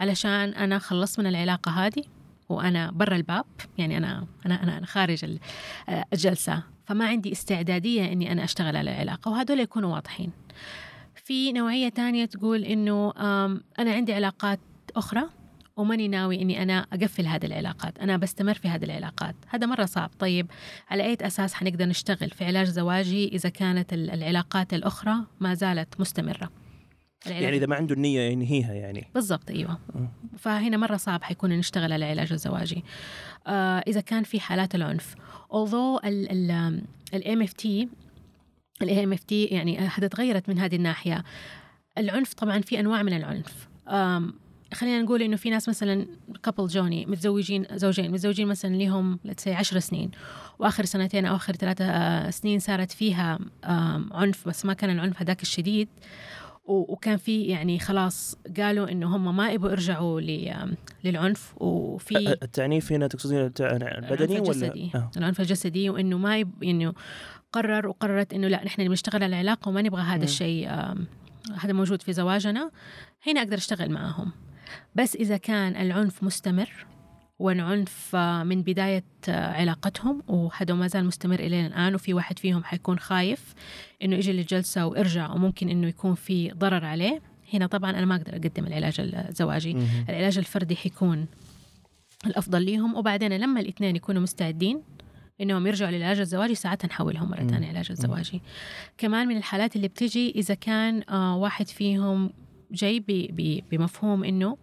[0.00, 2.02] علشان أنا خلصت من العلاقة هذه.
[2.50, 3.44] وأنا برا الباب
[3.78, 5.38] يعني أنا أنا أنا, أنا خارج
[5.88, 6.62] آه، الجلسة.
[6.86, 10.32] فما عندي استعدادية إني أنا أشتغل على العلاقة وهذول يكونوا واضحين.
[11.14, 13.12] في نوعية تانية تقول إنه
[13.78, 14.60] أنا عندي علاقات
[14.96, 15.22] أخرى
[15.76, 19.34] وماني ناوي إني أنا أقفل هذه العلاقات أنا بستمر في هذه العلاقات.
[19.48, 20.10] هذا مرة صعب.
[20.18, 20.50] طيب
[20.90, 26.00] على أي أساس حنقدر نشتغل في علاج زواجي إذا كانت ال- العلاقات الأخرى ما زالت
[26.00, 26.50] مستمرة؟
[27.26, 27.42] العلاج.
[27.42, 29.06] يعني إذا ما عنده النية ينهيها يعني.
[29.14, 29.78] بالضبط أيوه.
[30.38, 32.84] فهنا مرة صعب حيكون نشتغل على العلاج الزواجي.
[33.46, 35.14] آه إذا كان في حالات العنف.
[35.52, 36.50] Although ال
[37.14, 37.66] ال MFT
[38.82, 41.24] ال MFT يعني هذا تغيرت من هذه الناحية.
[41.98, 43.68] العنف طبعا في أنواع من العنف.
[44.74, 46.06] خلينا نقول إنه في ناس مثلا
[46.42, 50.10] كابل جوني متزوجين زوجين متزوجين مثلا لهم لتسي 10 سنين
[50.58, 53.38] وآخر سنتين أو آخر ثلاثة آه، سنين صارت فيها
[54.12, 55.88] عنف بس ما كان العنف هذاك الشديد.
[56.70, 60.20] وكان في يعني خلاص قالوا إنه هم ما يبغوا يرجعوا
[61.04, 64.90] للعنف وفي التعنيف هنا تقصدين البدني ولا؟ الجسدي.
[64.94, 65.10] آه.
[65.16, 66.64] العنف الجسدي وإنه ما يب...
[66.64, 66.94] إنه
[67.52, 70.70] قرر وقررت إنه لا نحن بنشتغل على العلاقة وما نبغى هذا الشيء
[71.60, 72.70] هذا موجود في زواجنا
[73.26, 74.32] هنا أقدر أشتغل معهم.
[74.94, 76.86] بس إذا كان العنف مستمر
[77.40, 83.54] والعنف من بداية علاقتهم وهذا ما زال مستمر إلى الآن وفي واحد فيهم حيكون خايف
[84.02, 87.22] إنه يجي للجلسة ويرجع وممكن إنه يكون في ضرر عليه.
[87.54, 89.76] هنا طبعا أنا ما أقدر أقدم العلاج الزواجي.
[90.08, 91.26] العلاج الفردي حيكون
[92.26, 92.94] الأفضل ليهم.
[92.94, 94.82] وبعدين لما الاثنين يكونوا مستعدين
[95.40, 98.42] إنهم يرجعوا للعلاج الزواجي ساعتها نحولهم مرة ثانية العلاج الزواجي.
[98.98, 102.30] كمان من الحالات اللي بتجي إذا كان آه واحد فيهم
[102.70, 103.04] جاي
[103.70, 104.56] بمفهوم إنه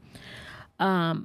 [0.81, 1.21] آه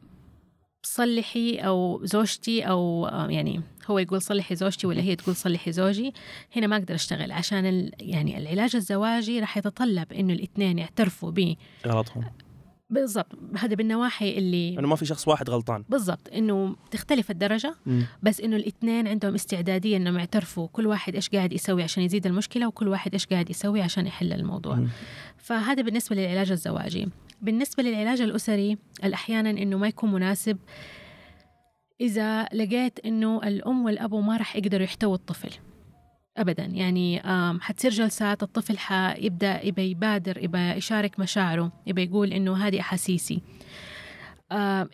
[0.82, 6.12] صلحي أو زوجتي أو آه يعني هو يقول صلحي زوجتي ولا هي تقول صلحي زوجي
[6.56, 12.24] هنا ما أقدر أشتغل عشان يعني العلاج الزواجي راح يتطلب إنه الإثنين يعترفوا ب غلطهم
[12.92, 18.02] بالضبط هذا بالنواحي اللي إنه ما في شخص واحد غلطان بالضبط إنه تختلف الدرجة م.
[18.22, 22.66] بس إنه الاثنين عندهم استعدادية إنهم يعترفوا كل واحد إيش قاعد يسوي عشان يزيد المشكلة
[22.66, 24.88] وكل واحد إيش قاعد يسوي عشان يحل الموضوع م.
[25.36, 27.08] فهذا بالنسبة للعلاج الزواجي
[27.42, 30.58] بالنسبة للعلاج الأسري أحيانا إنه ما يكون مناسب
[32.00, 35.50] إذا لقيت إنه الأم والأب ما راح يقدروا يحتووا الطفل
[36.36, 36.64] ابدا.
[36.64, 37.22] يعني
[37.60, 43.42] حتصير جلسات الطفل حيبدا يبى يبادر يبى يشارك مشاعره يبى يقول إنه هذه أحاسيسي.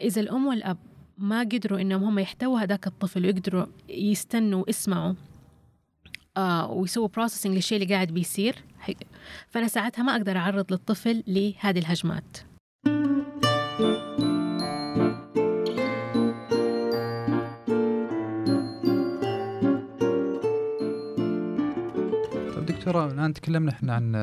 [0.00, 0.78] إذا الأم والأب
[1.18, 5.14] ما قدروا إنهم هم يحتووا هذاك الطفل ويقدروا يستنوا ويسمعوا
[6.68, 8.64] ويسووا بروسيسنج للشيء اللي قاعد بيصير
[9.48, 12.47] فأنا ساعتها ما أقدر أعرض للطفل لهذه الهجمات.
[22.88, 24.16] دكتورة الآن تكلمنا إحنا عن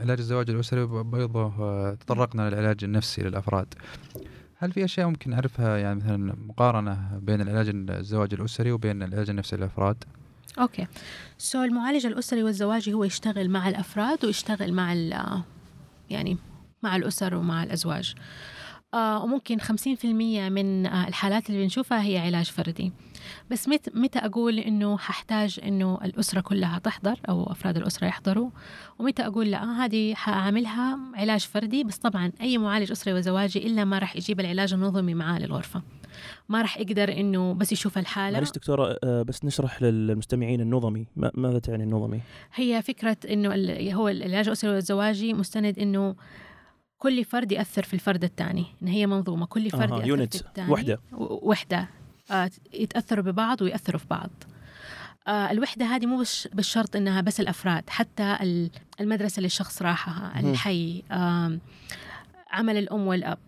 [0.00, 3.74] علاج الزواج الأسري وبيضة تطرقنا للعلاج النفسي للأفراد.
[4.56, 9.56] هل في أشياء ممكن نعرفها يعني مثلا مقارنة بين العلاج الزواج الأسري وبين العلاج النفسي
[9.56, 10.04] للأفراد؟
[10.58, 10.86] okay.
[11.38, 14.92] so المعالج الأسري والزواجي هو يشتغل مع الأفراد ويشتغل مع
[16.10, 16.36] يعني
[16.82, 18.14] مع الأسر ومع الأزواج.
[18.94, 22.92] وممكن 50% من آه الحالات اللي بنشوفها هي علاج فردي.
[23.50, 28.50] بس متى متى أقول إنه ححتاج إنه الأسرة كلها تحضر أو أفراد الأسرة يحضروا؟
[28.98, 33.98] ومتى أقول لا هذه حأعملها علاج فردي بس طبعا أي معالج أسري وزواجي إلا ما
[33.98, 35.82] راح يجيب العلاج النظمي معاه للغرفة.
[36.48, 38.38] ما راح يقدر إنه بس يشوف الحالة.
[38.38, 42.20] معلش دكتورة آه، بس نشرح للمستمعين النظمي ماذا تعني النظمي؟
[42.54, 43.48] هي فكرة إنه
[43.94, 46.14] هو العلاج الأسري والزواجي مستند إنه
[47.02, 50.42] كل فرد يأثر في الفرد الثاني إن هي منظومة كل فرد آه يأثر يونت في
[50.46, 50.70] الثاني.
[50.72, 51.00] وحدة.
[51.18, 51.88] وحدة.
[52.30, 54.30] آه يتأثروا ببعض ويأثروا في بعض.
[55.28, 58.38] آه الوحدة هذه مو بالشرط إنها بس الأفراد حتى
[59.00, 61.58] المدرسة اللي الشخص راحها الحي آه
[62.50, 63.38] عمل الأم والأب.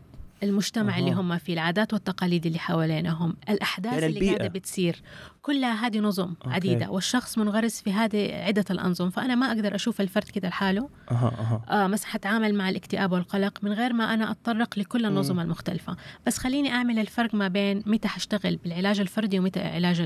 [0.45, 1.01] المجتمع أه.
[1.01, 5.03] اللي هم فيه العادات والتقاليد اللي حوالينهم الأحداث يعني اللي قاعدة بتصير
[5.43, 6.51] كلها هذه نظم أوكي.
[6.51, 11.15] عديدة والشخص منغرس في هذه عدة الأنظم فأنا ما أقدر أشوف الفرد كده لحاله أه
[11.15, 11.63] أه.
[11.69, 15.41] آه مثلا حتعامل مع الاكتئاب والقلق من غير ما أنا أتطرق لكل النظم م.
[15.41, 20.01] المختلفة بس خليني أعمل الفرق ما بين متى حشتغل بالعلاج الفردي ومتى العلاج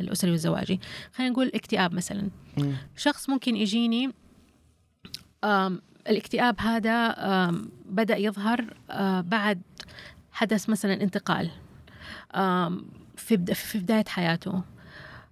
[0.00, 0.80] الأسري والزواجي
[1.12, 2.72] خلينا نقول اكتئاب مثلا م.
[2.96, 4.12] شخص ممكن يجيني
[6.08, 7.14] الاكتئاب هذا
[7.84, 8.74] بدأ يظهر
[9.20, 9.62] بعد
[10.40, 11.50] حدث مثلا انتقال
[13.16, 14.62] في في بداية حياته.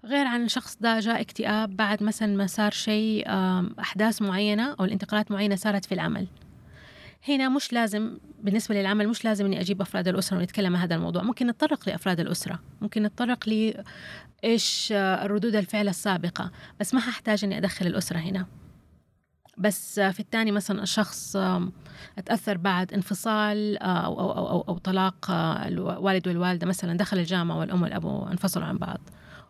[0.04, 3.24] غير عن الشخص ده جاء اكتئاب بعد مثلا ما صار شيء
[3.80, 6.26] أحداث معينة أو الانتقالات معينة صارت في العمل.
[7.28, 11.22] هنا مش لازم بالنسبة للعمل مش لازم إني أجيب أفراد الأسرة ونتكلم عن هذا الموضوع.
[11.22, 12.58] ممكن نتطرق لأفراد الأسرة.
[12.80, 13.84] ممكن نتطرق ل
[14.44, 14.92] إيش
[15.22, 16.50] ردود الفعل السابقة.
[16.80, 18.46] بس ما هحتاج إني أدخل الأسرة هنا.
[19.58, 21.36] بس في الثاني مثلا الشخص
[22.18, 27.58] أتأثر بعد انفصال آه، أو أو أو, أو طلاق آه، الوالد والوالدة مثلا دخل الجامعة
[27.58, 29.00] والأم والأبو انفصلوا عن بعض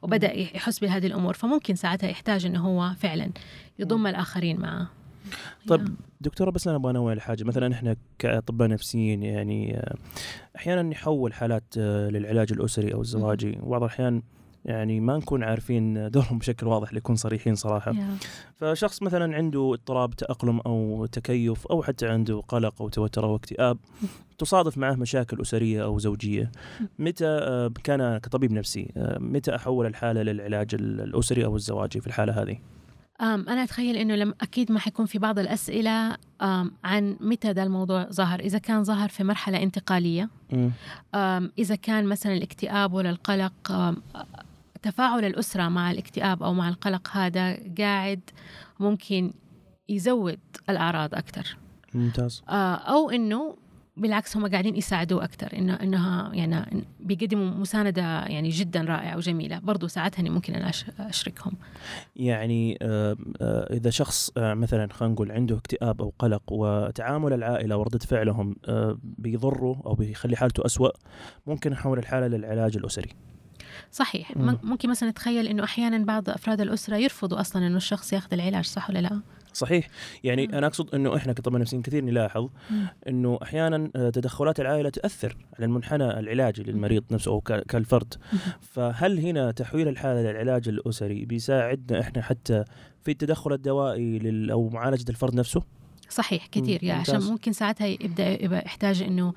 [0.02, 3.30] وبدأ يحس بهذه الأمور فممكن ساعتها يحتاج إنه هو فعلا
[3.78, 4.88] يضم الآخرين معه.
[5.68, 9.94] طيب دكتورة بس أنا أبغى أنوه على حاجة مثلا إحنا كأطباء نفسيين يعني آه،
[10.56, 13.58] أحيانا نحول حالات للعلاج الأسري أو الزواجي.
[13.62, 14.22] وبعض الأحيان
[14.64, 17.92] يعني ما نكون عارفين دورهم بشكل واضح ليكون صريحين صراحة.
[17.92, 18.24] yeah.
[18.56, 23.78] فشخص مثلا عنده اضطراب تأقلم أو تكيف أو حتى عنده قلق أو توتر أو اكتئاب
[24.38, 26.50] تصادف معه مشاكل أسرية أو زوجية
[26.98, 32.42] متى آه، كان كطبيب نفسي آه، متى أحول الحالة للعلاج الأسري أو الزواجي في الحالة
[32.42, 32.58] هذه؟
[33.20, 36.16] أنا أتخيل إنه لم أكيد ما حيكون في بعض الأسئلة
[36.84, 38.40] عن متى ذا الموضوع ظهر.
[38.40, 40.28] إذا كان ظهر في مرحلة انتقالية
[41.58, 43.72] إذا كان مثلا الاكتئاب ولا القلق
[44.82, 48.20] تفاعل الأسرة مع الاكتئاب أو مع القلق هذا قاعد
[48.80, 49.32] ممكن
[49.88, 50.38] يزود
[50.70, 51.56] الأعراض أكثر
[51.94, 52.42] ممتاز.
[52.48, 53.56] آه، أو إنه
[53.96, 59.58] بالعكس هم قاعدين يساعدوه أكثر انه إنها يعني بيقدموا مساندة يعني جدا رائعة وجميلة.
[59.58, 61.52] برضو ساعتها إني ممكن أنا أش- أشركهم.
[62.16, 67.98] يعني آه، آه، إذا شخص مثلا خلينا نقول عنده اكتئاب أو قلق وتعامل العائلة وردة
[67.98, 68.56] فعلهم
[69.02, 70.90] بيضره أو بيخلي حالته أسوأ
[71.46, 73.10] ممكن نحول الحالة للعلاج الأسري.
[73.92, 74.36] صحيح.
[74.36, 74.58] مم.
[74.62, 78.90] ممكن مثلا نتخيل إنه أحيانا بعض أفراد الأسرة يرفضوا أصلا إنه الشخص ياخذ العلاج صح
[78.90, 79.20] ولا لا؟
[79.52, 79.88] صحيح.
[80.24, 80.54] يعني مم.
[80.54, 82.48] أنا أقصد إنه إحنا كطبيب نفسيين كثير نلاحظ
[83.08, 88.14] إنه أحيانا آه، تدخلات العائلة تاثر على المنحنى العلاجي للمريض نفسه أو كالفرد.
[88.60, 92.64] فهل هنا تحويل الحالة للعلاج الأسري بيساعدنا إحنا حتى
[93.04, 95.62] في التدخل الدوائي لل أو معالجة الفرد نفسه؟
[96.10, 96.80] صحيح كثير.
[96.82, 97.20] مم، يعني عشان.
[97.20, 99.34] ممكن ساعتها يبدأ يحتاج إنه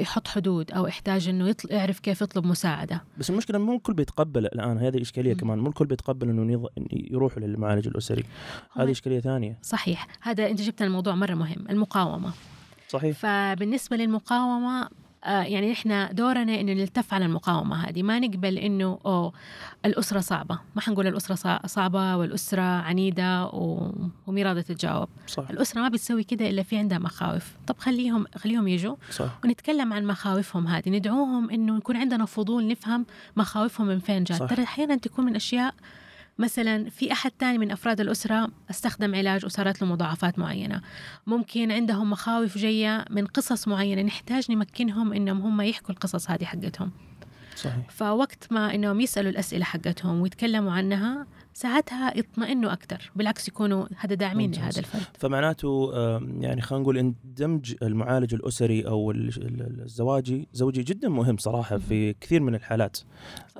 [0.00, 1.72] يحط حدود أو يحتاج إنه يطل...
[1.72, 3.02] يعرف كيف يطلب مساعدة.
[3.18, 5.40] بس المشكلة مو الكل بيتقبل الآن هذه إشكالية مم.
[5.40, 6.66] كمان مو الكل بيتقبل إنه يض...
[6.92, 8.24] يروحوا للمعالج الأسري.
[8.72, 9.58] هذه إشكالية ثانية.
[9.62, 10.06] صحيح.
[10.20, 12.32] هذا أنت جبت الموضوع مرة مهم المقاومة.
[12.88, 13.16] صحيح.
[13.16, 14.88] فبالنسبة للمقاومة آه
[15.26, 18.02] يعني إحنا دورنا إنه نلتف على المقاومة هذه.
[18.02, 19.32] ما نقبل إنه أوه
[19.84, 20.58] الأسرة صعبة.
[20.74, 23.90] ما حنقول الأسرة صع- صعبة والأسرة عنيدة و...
[24.26, 25.50] ومي راضيه تتجاوب صح.
[25.50, 27.52] الأسرة ما بتسوي كده إلا في عندها مخاوف.
[27.66, 28.96] طب خليهم خليهم يجوا.
[29.10, 29.38] صح.
[29.44, 30.88] ونتكلم عن مخاوفهم هذه.
[30.90, 34.42] ندعوهم إنه يكون عندنا فضول نفهم مخاوفهم من فين جات.
[34.42, 35.74] ترى أحيانا تكون من أشياء
[36.38, 40.80] مثلا في أحد تاني من أفراد الأسرة استخدم علاج وصارت له مضاعفات معينة.
[41.26, 44.02] ممكن عندهم مخاوف جاية من قصص معينة.
[44.02, 46.90] نحتاج نمكنهم إنهم هم يحكوا القصص هذه حقتهم.
[47.56, 47.90] صحيح.
[47.90, 51.26] فوقت ما إنهم يسألوا الأسئلة حقتهم ويتكلموا عنها
[51.62, 54.52] ساعتها يطمئنوا أكثر بالعكس يكونوا هذا داعمين.
[54.52, 55.02] لهذا الفرد.
[55.18, 55.92] فمعناته
[56.40, 61.78] يعني خلينا نقول إن دمج المعالج الأسري أو ال- ال- الزواجي زوجي جدا مهم صراحة
[61.78, 62.98] في كثير من الحالات.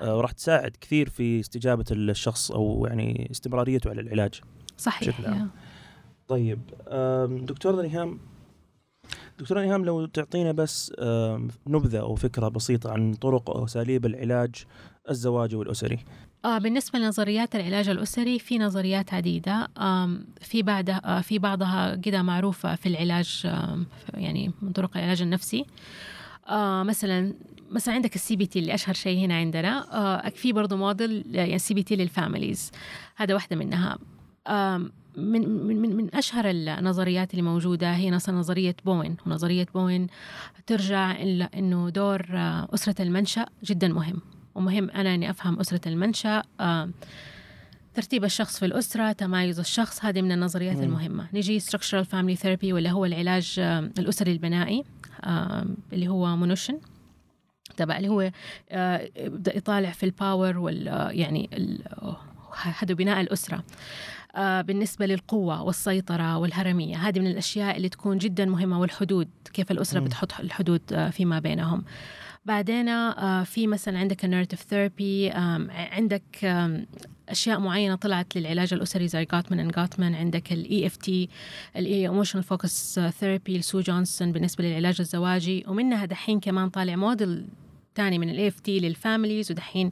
[0.02, 4.40] آه، وراح تساعد كثير في استجابة الشخص أو يعني استمراريته على العلاج
[4.76, 5.50] صحيح بشكل عام.
[6.28, 6.60] طيب
[7.46, 8.18] دكتور ريهام
[9.38, 14.54] دكتور ريهام لو تعطينا بس آم، نبذة أو فكرة بسيطة عن طرق أو أساليب العلاج
[15.10, 15.98] الزواجي والأسري.
[16.44, 19.68] آه بالنسبة لنظريات العلاج الأسري في نظريات عديدة.
[20.40, 23.46] في بعدها آه في بعضها كده معروفة في العلاج
[24.14, 25.64] يعني من طرق العلاج النفسي.
[26.48, 27.34] آه مثلا
[27.70, 29.86] مثلا عندك ال CBT اللي أشهر شيء هنا عندنا.
[29.92, 32.70] آه في برضه موديل يعني CBT لل families
[33.16, 33.98] هذا واحدة منها.
[35.16, 40.06] من من من أشهر النظريات اللي موجودة هي مثلا نظرية بوين ونظرية بوين
[40.66, 41.16] ترجع
[41.54, 42.26] إنه دور
[42.74, 44.20] أسرة المنشأ جدا مهم.
[44.58, 46.90] ومهم أنا إني أفهم أسرة المنشأ آه،
[47.94, 50.82] ترتيب الشخص في الأسرة تمايز الشخص هذه من النظريات مم.
[50.82, 54.84] المهمة نجي structural family therapy واللي هو العلاج آه، الأسري البنائي
[55.24, 56.78] آه، اللي هو مونوشن
[57.76, 58.30] تبع اللي هو
[58.70, 61.50] آه، يبدا يطالع في ال power وال آه، يعني
[62.02, 62.16] آه،
[62.78, 63.64] هذا بناء الأسرة
[64.36, 70.00] آه، بالنسبة للقوة والسيطرة والهرمية هذه من الأشياء اللي تكون جدا مهمة والحدود كيف الأسرة
[70.00, 70.04] مم.
[70.06, 71.84] بتحط الحدود آه، فيما بينهم
[72.48, 75.30] بعدين آه، في مثلا عندك ال narrative therapy
[75.70, 76.22] عندك
[77.28, 81.28] أشياء معينة طلعت للعلاج الأسري زي Gottman and Gottman عندك ال EFT
[81.76, 85.64] ال اي emotional focused therapy ل Sue Johnson بالنسبة للعلاج الزواجي.
[85.68, 87.46] ومنها دحين كمان طالع موديل
[87.94, 89.90] تاني من ال EFT لل families ودحين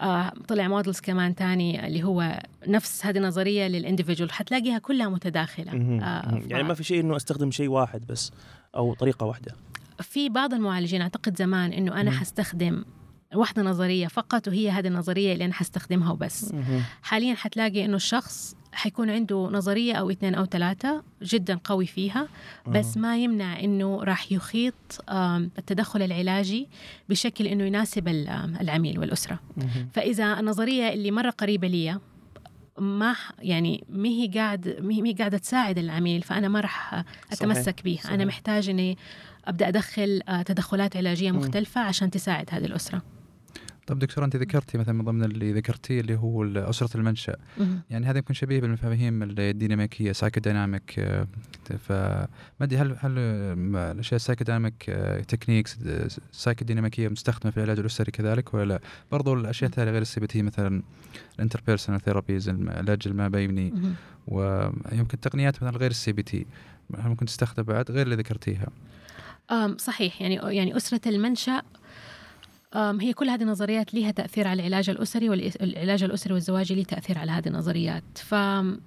[0.00, 5.72] آه طلع models كمان تاني اللي هو نفس هذه النظرية لل individual حتلاقيها كلها متداخلة.
[5.72, 8.32] آه يعني ما في شيء إنه أستخدم شيء واحد بس
[8.76, 9.52] أو طريقة واحدة.
[10.00, 12.10] في بعض المعالجين أعتقد زمان إنه أنا.
[12.10, 12.84] حستخدم
[13.34, 16.54] واحدة نظرية فقط وهي هذه النظرية اللي أنا حستخدمها وبس
[17.02, 22.28] حاليا حتلاقي إنه الشخص حيكون عنده نظرية أو اثنين أو ثلاثة جدا قوي فيها
[22.68, 24.74] بس ما يمنع إنه راح يخيط
[25.58, 26.68] التدخل العلاجي
[27.08, 28.08] بشكل إنه يناسب
[28.60, 29.40] العميل والأسرة.
[29.92, 32.00] فإذا النظرية اللي مرة قريبة لي
[32.78, 37.96] ما يعني ما هي قاعد ما هي قاعدة تساعد العميل فأنا ما راح أتمسك بها
[37.96, 38.12] صحيح.
[38.12, 38.98] أنا محتاج إني
[39.44, 41.32] أبدأ أدخل آه، تدخلات علاجية.
[41.32, 43.02] مختلفة عشان تساعد هذه الأسرة
[43.86, 47.36] طب دكتور أنت ذكرتي مثلا من ضمن اللي ذكرتيه اللي هو أسرة المنشأ
[47.90, 51.00] يعني هذا يمكن شبيه بالمفاهيم الديناميكية psychodynamic
[51.78, 52.28] فما
[52.60, 54.84] أدري هل هل آه، الاشياء ال psychodynamic
[55.28, 55.78] techniques
[56.32, 58.80] السايكوديناميكيه مستخدمة في العلاج الاسري كذلك ولا لا؟
[59.12, 60.82] برضو الأشياء الثانية غير ال CBT مثلا
[61.36, 63.74] ال interpersonal therapies العلاج الما بيني.
[64.26, 66.46] ويمكن تقنيات مثلا غير ال CBT
[66.98, 68.68] هل ممكن تستخدم بعد غير اللي ذكرتيها
[69.76, 71.62] صحيح يعني يعني أسرة المنشأ
[72.74, 77.30] هي كل هذه النظريات لها تأثير على العلاج الأسري والعلاج الأسري والزواجي له تأثير على
[77.32, 78.80] هذه النظريات ف آم،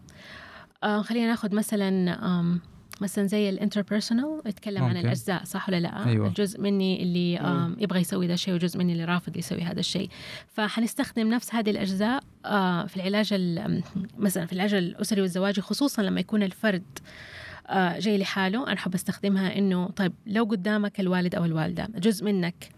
[1.03, 2.59] خلينا ناخذ مثلا
[3.01, 5.05] مثلا زي ال interpersonal يتكلم عن ممكن.
[5.05, 6.27] الأجزاء صح ولا لا؟ أيوة.
[6.27, 10.09] الجزء مني اللي آم، يبغى يسوي ذا الشيء وجزء مني اللي رافض يسوي هذا الشيء
[10.53, 13.83] فحنستخدم نفس هذه الأجزاء آه، في العلاج ال-
[14.17, 17.42] مثلا في العلاج الأسري والزواجي خصوصا لما يكون الفرد آه
[17.73, 22.69] جاي لحاله أنا احب أستخدمها إنه طيب لو قدامك الوالد أو الوالدة جزء منك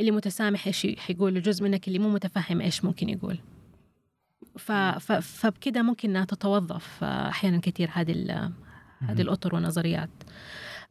[0.00, 3.38] اللي متسامح إيش حيقول جزء منك اللي مو متفهم إيش ممكن يقول.
[4.56, 4.72] ف...
[4.72, 5.12] ف...
[5.12, 8.50] فبكده ممكن إنها تتوظف آه، أحيانا كثير هذه
[9.00, 10.10] هذه الأطر والنظريات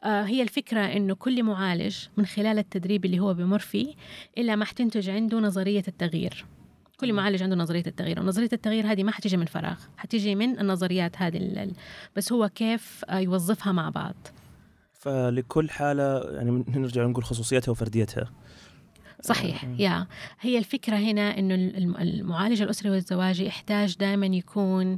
[0.03, 3.93] آه، هي الفكرة إنه كل معالج من خلال التدريب اللي هو بمر فيه
[4.37, 6.45] إلا ما حتنتج عنده نظرية التغيير.
[7.01, 11.17] كل معالج عنده نظرية التغيير ونظرية التغيير هذه ما حتيجي من فراغ حتيجي من النظريات
[11.17, 11.71] هذه
[12.15, 14.15] بس هو كيف آه، يوظفها مع بعض.
[14.93, 18.31] فلكل حالة يعني نرجع نقول خصوصيتها وفرديتها.
[19.21, 20.07] صحيح يا.
[20.39, 21.55] هي الفكرة هنا إنه
[22.01, 24.97] المعالج الأسري والزواجي يحتاج دائما يكون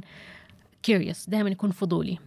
[0.82, 2.18] كيوريوس دائما يكون فضولي.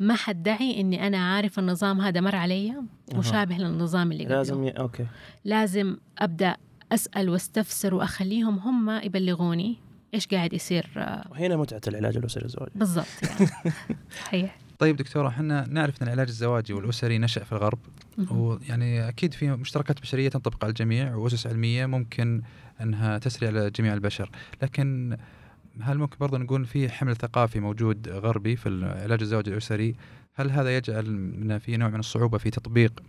[0.00, 2.74] ما حدعي إني أنا عارف النظام هذا مر علي؟
[3.14, 4.36] مشابه للنظام اللي قبله.
[4.36, 4.70] لازم ي...
[4.70, 5.06] أوكي.
[5.44, 6.56] لازم أبدأ
[6.92, 9.76] أسأل وأستفسر وأخليهم هم يبلغوني
[10.14, 10.86] إيش قاعد يصير
[11.30, 12.72] وهنا متعة العلاج الأسري الزواجي.
[12.74, 13.50] بالضبط يعني.
[14.24, 17.78] صحيح طيب دكتورة إحنا نعرف إن العلاج الزواجي والأسري نشأ في الغرب
[18.30, 22.42] ويعني أكيد في مشتركات بشرية تنطبق على الجميع وأسس علمية ممكن
[22.80, 24.30] أنها تسري على جميع البشر.
[24.62, 25.16] لكن
[25.80, 29.94] هل ممكن برضه نقول في حمل ثقافي موجود غربي في العلاج الزواجي الأسري؟
[30.34, 33.02] هل هذا يجعل في نوع من الصعوبة في تطبيق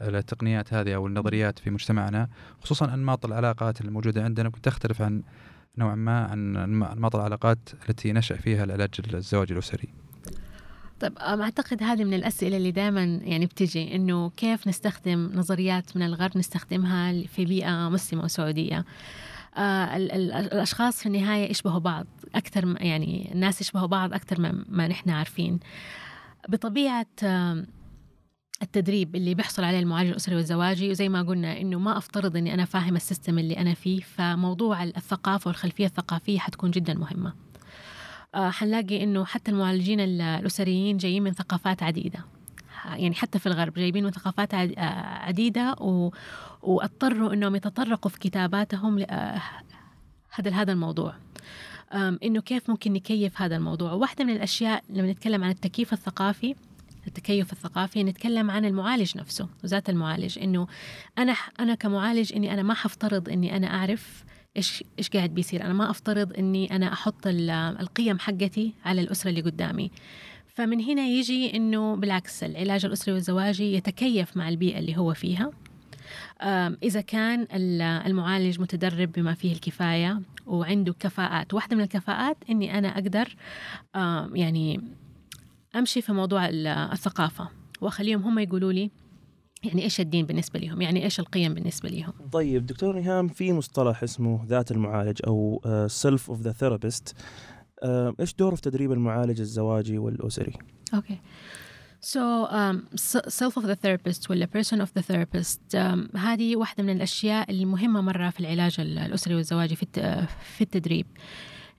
[0.00, 2.28] التقنيات هذه أو النظريات في مجتمعنا
[2.62, 5.22] خصوصا انماط العلاقات الموجودة عندنا ممكن تختلف عن
[5.78, 9.88] نوعا ما عن انماط العلاقات التي نشأ فيها العلاج الزواجي الأسري.
[11.00, 16.38] طيب أعتقد هذه من الأسئلة اللي دائما يعني بتجي إنه كيف نستخدم نظريات من الغرب
[16.38, 18.84] نستخدمها في بيئة مسلمة وسعودية.
[19.56, 25.10] آه الأشخاص في النهاية يشبهوا بعض أكثر يعني الناس يشبهوا بعض أكثر ما, ما نحن
[25.10, 25.60] عارفين
[26.48, 27.64] بطبيعة آه
[28.62, 32.64] التدريب اللي بيحصل عليه المعالج الأسري والزواجي وزي ما قلنا إنه ما أفترض إني أنا
[32.64, 37.32] فاهم السيستم اللي أنا فيه فموضوع الثقافة والخلفية الثقافية حتكون جدا مهمة.
[38.34, 42.24] آه حنلاقي إنه حتى المعالجين الأسريين جايين من ثقافات عديدة.
[42.84, 44.80] يعني حتى في الغرب جايبين من ثقافات آه،
[45.24, 46.10] عديدة و...
[46.62, 49.42] واضطروا إنهم يتطرقوا في كتاباتهم آه،
[50.30, 51.14] هذا هذا الموضوع.
[51.94, 53.92] إنه كيف ممكن نكيف هذا الموضوع.
[53.92, 56.54] واحدة من الأشياء لما نتكلم عن التكييف الثقافي
[57.06, 60.66] التكيف الثقافي نتكلم عن المعالج نفسه ذات المعالج إنه
[61.18, 64.24] أنا أنا كمعالج إني أنا ما حفترض إني أنا أعرف
[64.56, 65.64] إيش إيش قاعد بيصير.
[65.64, 69.90] أنا ما أفترض إني أنا أحط القيم حقتي على الأسرة اللي قدامي.
[70.46, 75.50] فمن هنا يجي إنه بالعكس العلاج الأسري والزواجي يتكيف مع البيئة اللي هو فيها.
[76.82, 77.46] إذا كان
[78.06, 83.36] المعالج متدرب بما فيه الكفاية وعنده كفاءات واحدة من الكفاءات إني أنا أقدر
[84.34, 84.80] يعني
[85.76, 86.48] أمشي في موضوع
[86.92, 87.48] الثقافة.
[87.80, 88.90] وأخليهم هم يقولوا لي
[89.64, 94.02] يعني إيش الدين بالنسبة لهم يعني إيش القيم بالنسبة لهم طيب دكتور نهام في مصطلح
[94.02, 97.16] اسمه ذات المعالج أو self of the therapist
[98.20, 100.52] إيش دوره في تدريب المعالج الزواجي والأسري؟
[100.94, 101.20] okay.
[102.00, 102.76] So um,
[103.28, 108.00] self of the therapist ولا person of the therapist um, هذه واحدة من الأشياء المهمة
[108.00, 109.86] مرة في العلاج الأسري والزواجي في
[110.56, 111.06] في التدريب.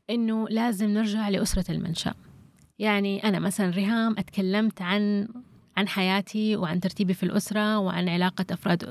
[0.09, 2.13] إنه لازم نرجع لأسرة المنشأ.
[2.79, 5.27] يعني أنا مثلا ريهام أتكلمت عن
[5.77, 8.83] عن حياتي وعن ترتيبي في الأسرة وعن علاقة أفراد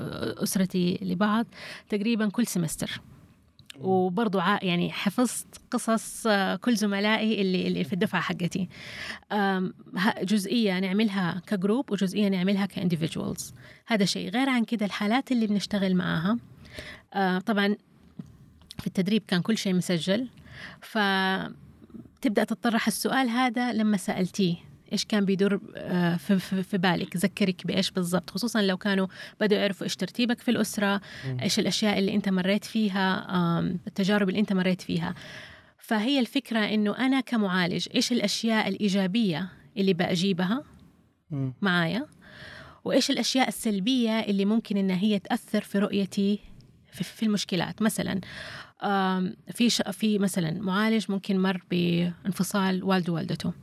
[0.43, 1.45] أسرتي لبعض
[1.89, 3.01] تقريبا كل سمستر.
[3.79, 8.69] وبرضو يعني حفظت قصص آه، كل زملائي اللي اللي في الدفعة حقتي.
[10.21, 13.53] جزئية نعملها ك group وجزئية نعملها ك individuals
[13.87, 14.29] هذا شيء.
[14.29, 16.37] غير عن كده الحالات اللي بنشتغل معاها
[17.13, 17.75] آه، طبعا
[18.79, 20.27] في التدريب كان كل شيء مسجل.
[22.25, 24.55] فتبدا تطرح السؤال هذا لما سألتيه
[24.91, 29.07] إيش كان بيدور آه، في, في بالك؟ ذكرك بإيش بالضبط؟ خصوصا لو كانوا
[29.41, 31.01] بدأوا يعرفوا إيش ترتيبك في الأسرة
[31.41, 33.27] إيش الأشياء اللي أنت مريت فيها
[33.87, 35.15] التجارب اللي أنت مريت فيها.
[35.77, 40.63] فهي الفكرة إنه أنا كمعالج إيش الأشياء الإيجابية اللي بجيبها
[41.61, 42.05] معايا؟
[42.85, 46.39] وإيش الأشياء السلبية اللي ممكن انها هي تأثر في رؤيتي
[47.03, 47.81] في المشكلات.
[47.81, 48.21] مثلا
[49.53, 53.53] في في مثلا معالج ممكن مر بانفصال والده ووالدته.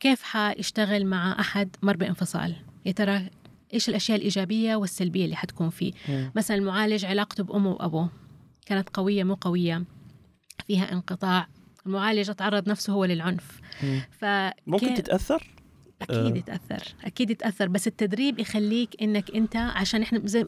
[0.00, 3.30] كيف حيشتغل مع أحد مر بانفصال؟ يا ترى
[3.74, 5.92] إيش الأشياء الإيجابية والسلبية اللي حتكون فيه.
[6.34, 8.10] مثلا المعالج علاقته بأمه وأبوه
[8.66, 9.84] كانت قوية مو قوية؟
[10.66, 11.48] فيها انقطاع.
[11.86, 13.60] المعالج تعرض نفسه هو للعنف.
[14.66, 15.53] ممكن تتأثر؟
[16.10, 16.38] أكيد آه.
[16.38, 20.46] يتأثر أكيد يتأثر بس التدريب يخليك إنك أنت عشان إحنا زي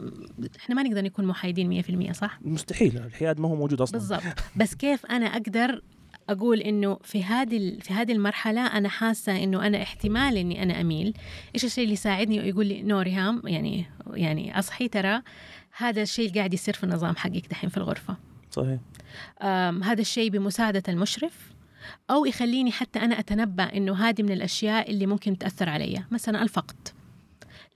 [0.59, 3.99] إحنا ما نقدر نكون محايدين 100% صح؟ مستحيل الحياد ما هو موجود أصلا.
[3.99, 4.23] بالضبط.
[4.57, 5.83] بس كيف أنا أقدر
[6.29, 11.15] أقول إنه في هذه في هذه المرحلة أنا حاسة إنه أنا احتمال إني أنا أميل؟
[11.55, 15.23] إيش الشيء اللي يساعدني ويقول لي نو ريهام يعني يعني أصحي ترى
[15.77, 18.17] هذا الشيء اللي قاعد يصير في النظام حقك دحين في الغرفة.
[18.51, 18.79] صحيح.
[19.83, 21.56] هذا الشيء بمساعدة المشرف
[22.11, 26.05] أو يخليني حتى أنا أتنبأ إنه هذه من الأشياء اللي ممكن تأثر علي.
[26.11, 26.89] مثلا الفقد.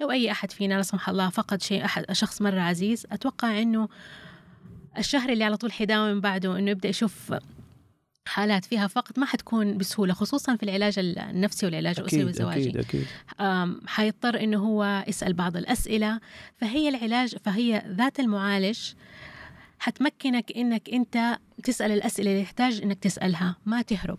[0.00, 3.88] لو أي أحد فينا لا سمح الله فقد شيء أحد شخص مرة عزيز أتوقع إنه
[4.98, 7.34] الشهر اللي على طول حيداوم بعده إنه يبدأ يشوف
[8.26, 12.70] حالات فيها فقد ما حتكون بسهولة خصوصا في العلاج النفسي والعلاج الأسري والزواجي.
[12.70, 13.06] أكيد أكيد.
[13.86, 16.20] حيضطر إنه هو يسأل بعض الأسئلة
[16.56, 18.78] فهي العلاج فهي ذات المعالج
[19.80, 24.18] حتمكنك إنك أنت تسأل الأسئلة اللي يحتاج إنك تسألها ما تهرب.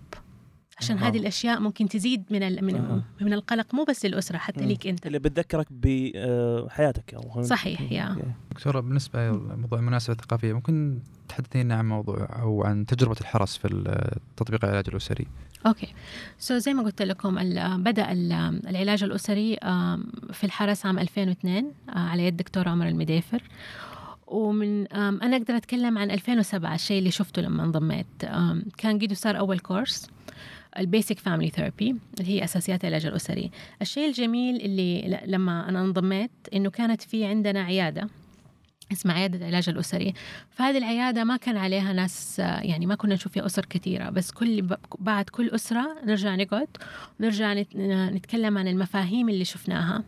[0.78, 1.07] عشان آه.
[1.07, 2.66] هذه الأشياء ممكن تزيد من ال...
[2.66, 3.03] من, آه.
[3.22, 5.07] من القلق مو بس للاسره حتى ليك أنت.
[5.07, 8.18] اللي بتذكرك بحياتك أو صحيح يا.
[8.51, 10.99] دكتورة بالنسبة لموضوع المناسبة الثقافية ممكن
[11.30, 13.68] تحدثينا عن موضوع أو عن تجربة الحرس في
[14.38, 15.28] تطبيق العلاج الأسري؟
[15.66, 16.54] okay.
[16.54, 17.36] so so زي ما قلت لكم
[17.84, 19.55] بدأ العلاج الأسري
[20.34, 23.43] في الحرس عام 2002 آه، على يد دكتور عمر المديفر.
[24.32, 28.08] ومن أنا أقدر أتكلم عن 2007 الشيء اللي شفته لما انضميت.
[28.78, 30.10] كان قد صار أول course
[30.80, 33.52] ال basic family therapy اللي هي أساسيات العلاج الأسري.
[33.82, 38.10] الشيء الجميل اللي لما أنا انضميت إنه كانت في عندنا عيادة
[38.92, 40.14] اسمها عيادة العلاج الأسري.
[40.50, 44.68] فهذه العيادة ما كان عليها ناس يعني ما كنا نشوف فيها أسر كثيرة بس كل
[45.00, 46.68] بعد كل أسرة نرجع نقعد
[47.20, 47.54] ونرجع
[48.10, 50.04] نتكلم عن المفاهيم اللي شفناها.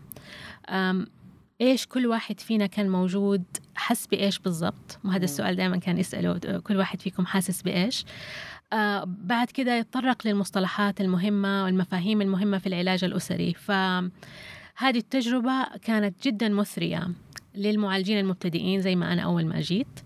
[1.62, 3.44] إيش كل واحد فينا كان موجود
[3.76, 8.06] حس بإيش بالضبط؟ وهذا السؤال دائما كان يسأله كل واحد فيكم حاسس بإيش؟
[8.74, 13.54] آه بعد كده يتطرق للمصطلحات المهمة والمفاهيم المهمة في العلاج الأسري.
[13.54, 14.10] فهذه
[14.82, 17.08] التجربة كانت جدا مثرية
[17.56, 20.00] للمعالجين المبتدئين زي ما أنا أول ما جيت.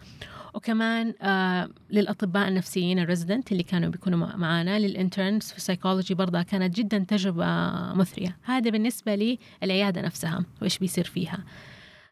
[0.53, 6.13] وكمان آه للأطباء النفسيين ال resident اللي كانوا بيكونوا معانا لل interns في ال psychology
[6.13, 7.45] برضه كانت جدا تجربة
[7.93, 8.37] مثرية.
[8.43, 11.43] هذا بالنسبة لي العيادة نفسها وإيش بيصير فيها.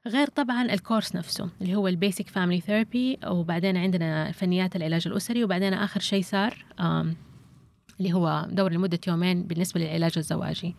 [0.08, 5.08] غير طبعا ال course نفسه اللي هو ال basic family therapy وبعدين عندنا فنيات العلاج
[5.08, 6.66] الأسري وبعدين آخر شيء صار
[8.00, 10.76] اللي هو دور لمدة يومين بالنسبة للعلاج الزواجي.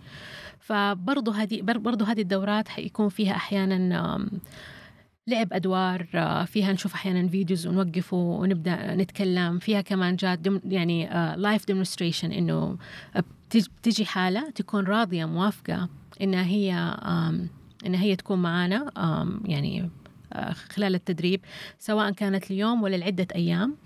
[0.61, 4.29] فبرضه هذه برضه هذه الدورات حيكون فيها أحيانا
[5.27, 6.07] لعب أدوار
[6.47, 9.59] فيها نشوف أحيانا videos ونوقف ونبدأ نتكلم.
[9.59, 12.79] فيها كمان جات يعني live demonstration إنه
[13.55, 15.89] بتجي حالة تكون راضية موافقة
[16.20, 16.97] إنها هي
[17.87, 18.91] إن هي تكون معانا
[19.45, 19.91] يعني
[20.32, 21.41] آه، خلال التدريب
[21.78, 23.76] سواء كانت اليوم ولا لعدة أيام.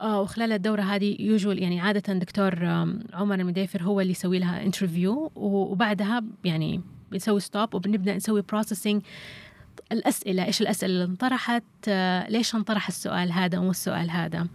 [0.00, 2.64] آه، وخلال الدورة هذه usual يعني عادة دكتور
[3.12, 6.80] عمر المديفر هو اللي يسوي لها interview وبعدها يعني
[7.12, 9.02] بنسوي stop وبنبدأ نسوي processing
[9.92, 14.46] الأسئلة إيش الأسئلة اللي انطرحت آه، ليش انطرح السؤال هذا مو السؤال هذا؟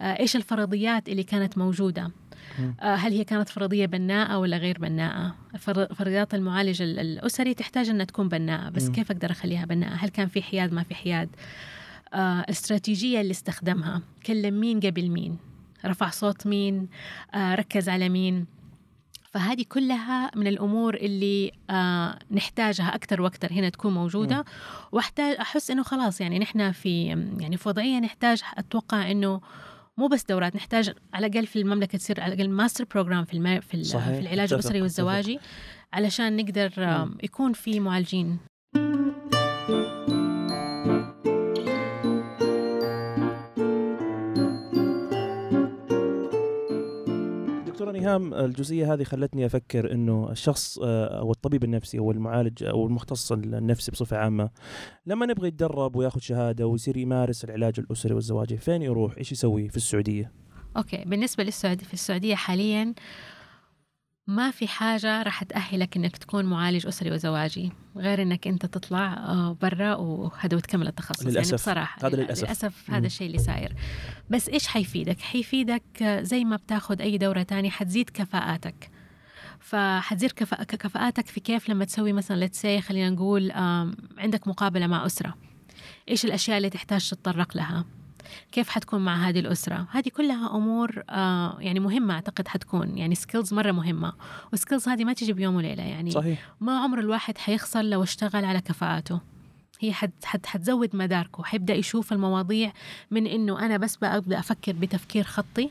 [0.00, 2.10] إيش الفرضيات اللي كانت موجودة؟
[2.80, 5.34] هل هي كانت فرضية بناءة ولا غير بناءة؟
[5.94, 10.42] فرضيات المعالج الأسري تحتاج أنها تكون بناءة بس كيف أقدر أخليها بناءة؟ هل كان في
[10.42, 11.28] حياد ما في حياد؟
[12.14, 15.38] آه، الاستراتيجية اللي استخدمها كلم مين قبل مين؟
[15.84, 16.88] رفع صوت مين؟
[17.34, 18.46] آه، ركز على مين؟
[19.32, 24.44] فهذه كلها من الأمور اللي آه نحتاجها أكثر وأكثر هنا تكون موجودة.
[24.92, 27.06] واحتاج أحس إنه خلاص يعني نحن في
[27.38, 29.40] يعني في وضعية نحتاج أتوقع إنه
[29.98, 33.60] مو بس دورات نحتاج على الأقل في المملكة تصير على الأقل master program في الم...
[33.60, 34.14] في, صحيح.
[34.14, 35.38] في العلاج الاسري والزواجي
[35.92, 36.72] علشان نقدر
[37.22, 38.38] يكون في معالجين
[48.02, 53.32] نهام الجزئية هذه خلتني أفكر إنه الشخص آه، أو الطبيب النفسي أو المعالج أو المختص
[53.32, 54.50] النفسي بصفة عامة
[55.06, 59.76] لما نبغى يتدرب وياخذ شهادة ويصير يمارس العلاج الأسري والزواجي فين يروح؟ إيش يسوي في
[59.76, 60.32] السعودية؟
[60.76, 62.94] أوكي بالنسبة للسعوديه في السعودية حاليا
[64.26, 69.56] ما في حاجة راح تأهلك إنك تكون معالج أسري وزواجي غير إنك أنت تطلع آه،
[69.62, 71.20] برا وهذا وتكمل التخصص.
[71.20, 71.50] يعني للأسف.
[71.50, 73.74] يعني بصراحة هذا للأسف, للأسف هذا الشيء اللي صاير.
[74.30, 78.90] بس إيش حيفيدك؟ حيفيدك زي ما بتاخذ أي دورة تانية حتزيد كفاءاتك.
[79.60, 80.62] فحتزيد كفا...
[80.62, 83.50] كفاءاتك في كيف لما تسوي مثلا لتسي خلينا نقول
[84.18, 85.34] عندك مقابلة مع أسرة.
[86.08, 87.84] إيش الأشياء اللي تحتاج تتطرق لها؟
[88.52, 92.98] كيف حتكون مع هذه الأسرة؟ هذه كلها أمور آه يعني مهمة أعتقد حتكون.
[92.98, 94.12] يعني skills مرة مهمة.
[94.50, 96.52] وال skills هذه ما تجي بيوم وليلة يعني صحيح.
[96.60, 99.20] ما عمر الواحد حيخسر لو اشتغل على كفاءاته
[99.80, 101.42] هي حت حت حتزود مداركه.
[101.44, 102.72] حيبدأ يشوف المواضيع
[103.10, 105.70] من إنه أنا بس ابدا أفكر بتفكير خطي.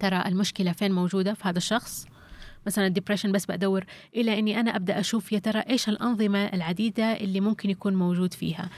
[0.00, 2.06] ترى المشكلة فين موجودة في هذا الشخص؟
[2.66, 3.84] مثلا ال depression بس بدور
[4.16, 8.68] إلى إني أنا أبدأ أشوف يا ترى إيش الأنظمة العديدة اللي ممكن يكون موجود فيها.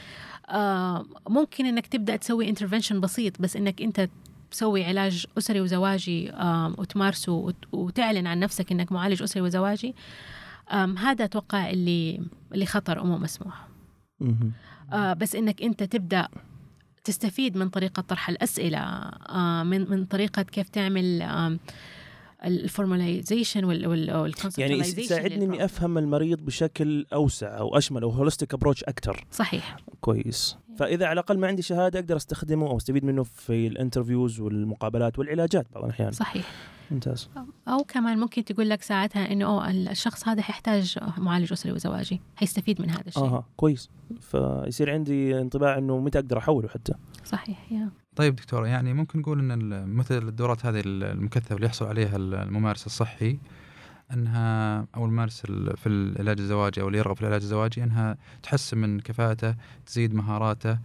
[1.29, 4.09] ممكن إنك تبدأ تسوي intervention بسيط بس إنك أنت
[4.51, 6.33] تسوي علاج أسري وزواجي
[6.79, 9.95] وتمارسه وتعلن عن نفسك إنك معالج أسري وزواجي.
[10.99, 12.21] هذا أتوقع اللي
[12.55, 13.69] اللي خطر ومو مسموح.
[14.93, 16.29] آه، بس إنك أنت تبدأ
[17.05, 21.23] تستفيد من طريقة طرح الأسئلة آه، من من طريقة كيف تعمل
[22.45, 23.71] ال formalization
[24.59, 29.77] يعني يساعدني إني أفهم المريض بشكل أوسع أو أشمل أو holistic approach أكثر صحيح.
[30.01, 30.57] كويس.
[30.79, 35.19] فإذا على الأقل ما عندي شهادة أقدر أستخدمه أو أستفيد منه في ال interviews والمقابلات
[35.19, 36.13] والعلاجات بعض الأحيان.
[36.13, 36.53] صحيح.
[36.91, 37.31] ممتاز.
[37.69, 42.83] أو كمان ممكن تقول لك ساعتها إنه أوه الشخص هذا حيحتاج معالج أسري وزواجي حيستفيد
[42.83, 43.23] من هذا الشيء.
[43.23, 43.91] أها كويس.
[44.21, 46.93] فيصير عندي انطباع إنه متى أقدر أحوله حتى.
[47.25, 52.17] صحيح يا طيب دكتورة يعني ممكن نقول إن مثل الدورات هذه المكثفة اللي يحصل عليها
[52.17, 53.39] الممارس الصحي
[54.13, 55.41] إنها أو الممارس
[55.77, 59.55] في العلاج الزواجي أو اللي يرغب في العلاج الزواجي إنها تحسن من كفاءته
[59.87, 60.79] تزيد مهاراته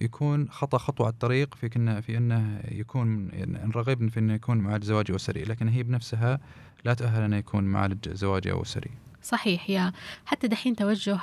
[0.00, 4.84] يكون خطأ خطوة على الطريق في كنا في إنه يكون نرغب في إنه يكون معالج
[4.84, 6.40] زواجي اسري لكن هي بنفسها
[6.84, 8.90] لا تؤهل إنه يكون معالج زواجي أو اسري
[9.22, 9.92] صحيح yeah
[10.26, 11.18] حتى دحين توجه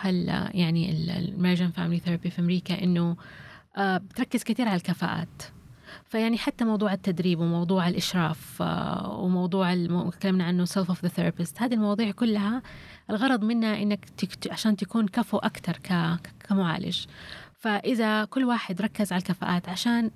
[0.54, 3.18] يعني ال marriage and family therapy في أمريكا إنه
[3.78, 5.44] بتركز كثير على الكفاءات.
[6.06, 9.76] فيعني حتى موضوع التدريب وموضوع الإشراف آه، وموضوع
[10.10, 12.62] تكلمنا عنه self of the therapist هذه المواضيع كلها
[13.10, 14.06] الغرض منها إنك
[14.52, 15.78] عشان تكون كفو أكثر
[16.50, 17.06] كمعالج.
[17.54, 20.12] فإذا كل واحد ركز على الكفاءات عشان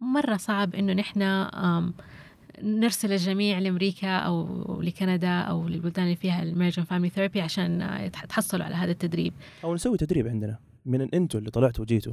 [0.00, 1.48] مرة صعب إنه نحن
[2.62, 8.00] نرسل الجميع لأمريكا أو لكندا أو للبلدان اللي فيها ال marriage and family therapy عشان
[8.28, 9.32] تحصلوا على هذا التدريب.
[9.64, 12.12] أو نسوي تدريب عندنا من أنتم اللي طلعتوا وجيتوا.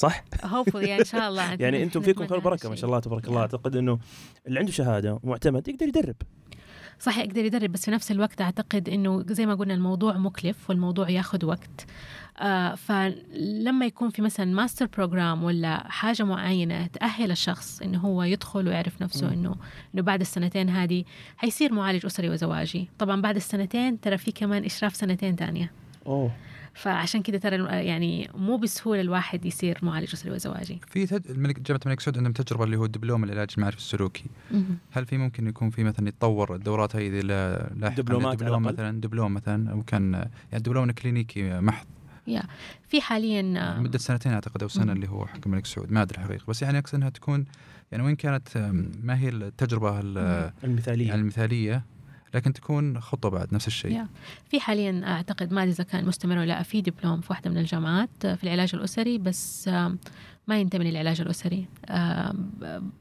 [0.00, 1.52] صح؟ hopefully إن شاء الله.
[1.62, 3.40] يعني أنتم فيكم خير بركه ما شاء الله تبارك الله.
[3.40, 3.98] أعتقد إنه
[4.46, 6.16] اللي عنده شهادة معتمد يقدر يدرب.
[6.98, 11.10] صح يقدر يدرب بس في نفس الوقت أعتقد إنه زي ما قلنا الموضوع مكلف والموضوع
[11.10, 11.86] ياخذ وقت.
[12.38, 18.68] آه فلما يكون في مثلا master program ولا حاجة معينة تأهل الشخص إنه هو يدخل
[18.68, 19.56] ويعرف نفسه إنه
[19.94, 21.04] إنه بعد السنتين هذه
[21.36, 22.88] حيصير معالج أسري وزواجي.
[22.98, 25.72] طبعا بعد السنتين ترى في كمان إشراف سنتين ثانية.
[26.06, 26.30] أوه.
[26.74, 27.56] فعشان كده ترى
[27.86, 30.80] يعني مو بسهولة الواحد يصير معالج أسري وزواجي.
[30.86, 31.30] في تد...
[31.30, 34.24] الملك جامعة الملك سعود عندهم تجربة اللي هو دبلوم العلاج المعرفي السلوكي.
[34.90, 39.72] هل في ممكن يكون في مثلا يتطور الدورات هذه لاحقا دبلومات دبلوم مثلا دبلوم مثلا
[39.72, 40.12] أو كان
[40.52, 41.86] يعني دبلوم كلينيكي محض.
[42.26, 42.42] يا.
[42.88, 45.92] في حاليا مدة سنتين أعتقد أو سنة اللي هو حق الملك سعود.
[45.92, 47.44] ما أدري الحقيقة بس يعني أقصد إنها تكون
[47.92, 48.48] يعني وين كانت
[49.02, 50.00] ما هي التجربة
[50.64, 51.08] المثالية.
[51.08, 51.84] يعني المثالية؟
[52.34, 54.04] لكن تكون خطه بعد نفس الشيء.
[54.50, 57.58] في حاليا أعتقد ما أدري إذا كان مستمر ولا لا في دبلوم في واحدة من
[57.58, 59.68] الجامعات في العلاج الأسري بس
[60.48, 61.66] ما ينتمي للعلاج الأسري.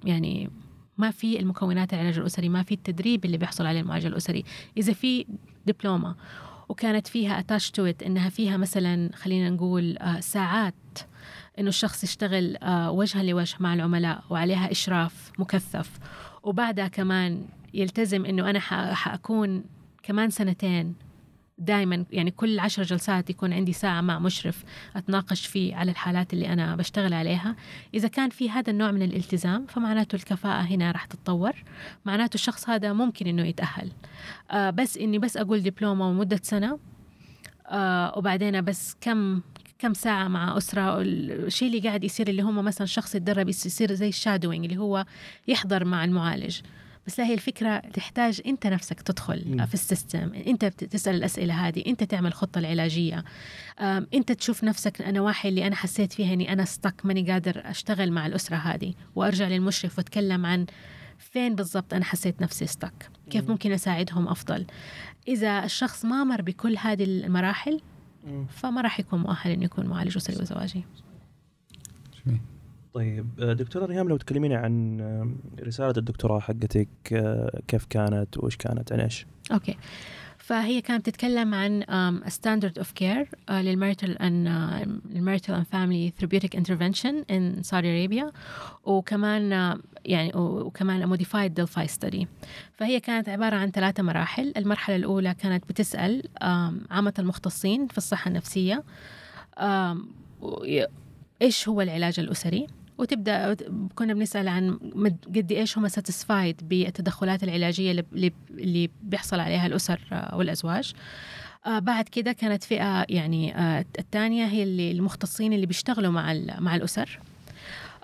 [0.05, 0.49] يعني
[0.97, 4.43] ما في المكونات العلاج الأسري ما في التدريب اللي بيحصل عليه المعالج الأسري.
[4.77, 5.25] إذا في
[5.65, 6.15] دبلومة
[6.69, 10.73] وكانت فيها attached to إنها فيها مثلا خلينا نقول آه، ساعات
[11.59, 15.99] إنه الشخص يشتغل آه، وجها لوجه مع العملاء وعليها إشراف مكثف
[16.43, 18.59] وبعدها كمان يلتزم إنه أنا
[18.93, 19.63] حأكون
[20.03, 20.95] كمان سنتين
[21.57, 24.63] دائما يعني كل عشر جلسات يكون عندي ساعة مع مشرف
[24.95, 27.55] أتناقش فيه على الحالات اللي أنا بشتغل عليها.
[27.93, 31.63] إذا كان في هذا النوع من الالتزام فمعناته الكفاءة هنا راح تتطور.
[32.05, 33.91] معناته الشخص هذا ممكن إنه يتأهل.
[34.51, 36.79] آه بس إني بس أقول دبلومة ومدة سنة
[37.67, 39.41] آه وبعدين بس كم
[39.79, 41.01] كم ساعة مع أسرة.
[41.01, 45.05] الشيء اللي قاعد يصير اللي هم مثلا شخص يتدرب يصير زي ال shadowing اللي هو
[45.47, 46.59] يحضر مع المعالج.
[47.09, 49.65] بس لا هي الفكرة تحتاج أنت نفسك تدخل م.
[49.65, 50.33] في ال system.
[50.47, 53.23] أنت تسأل الأسئلة هذه أنت تعمل خطة العلاجية.
[54.13, 58.25] أنت تشوف نفسك النواحي اللي أنا حسيت فيها أني أنا ستك ماني قادر أشتغل مع
[58.25, 60.65] الأسرة هذه وأرجع للمشرف وأتكلم عن
[61.17, 64.65] فين بالضبط أنا حسيت نفسي ستك كيف ممكن أساعدهم أفضل.
[65.27, 67.81] إذا الشخص ما مر بكل هذه المراحل
[68.49, 70.83] فما راح يكون مؤهل إنه يكون معالج أسري وزواجي.
[72.93, 74.99] طيب دكتورة ريهام لو تكلمينا عن
[75.59, 79.77] رسالة الدكتوراه حقتك آه، كيف كانت؟ وإيش كانت؟ عن إيش؟ okay.
[80.37, 81.83] فهي كانت تتكلم عن
[82.27, 84.47] standard of care لل marital أن
[85.15, 88.31] ال marital and family therapeutic intervention in Saudi Arabia
[88.83, 92.27] وكمان يعني وكمان modified Delphi study
[92.73, 94.53] فهي كانت عبارة عن ثلاثة مراحل.
[94.57, 96.23] المرحلة الأولى كانت بتسأل
[96.91, 98.83] عامة المختصين في الصحة النفسية
[101.41, 102.67] إيش هو العلاج الأسري؟
[102.99, 103.55] وتبدأ
[103.95, 104.79] كنا بنسأل عن
[105.35, 109.99] قد إيش هم satisfied بالتدخلات العلاجية اللي اللي بيحصل عليها الأسر
[110.33, 110.93] والازواج
[111.65, 117.19] آه بعد كده كانت فئة يعني آه الثانية هي المختصين اللي بيشتغلوا مع مع الأسر.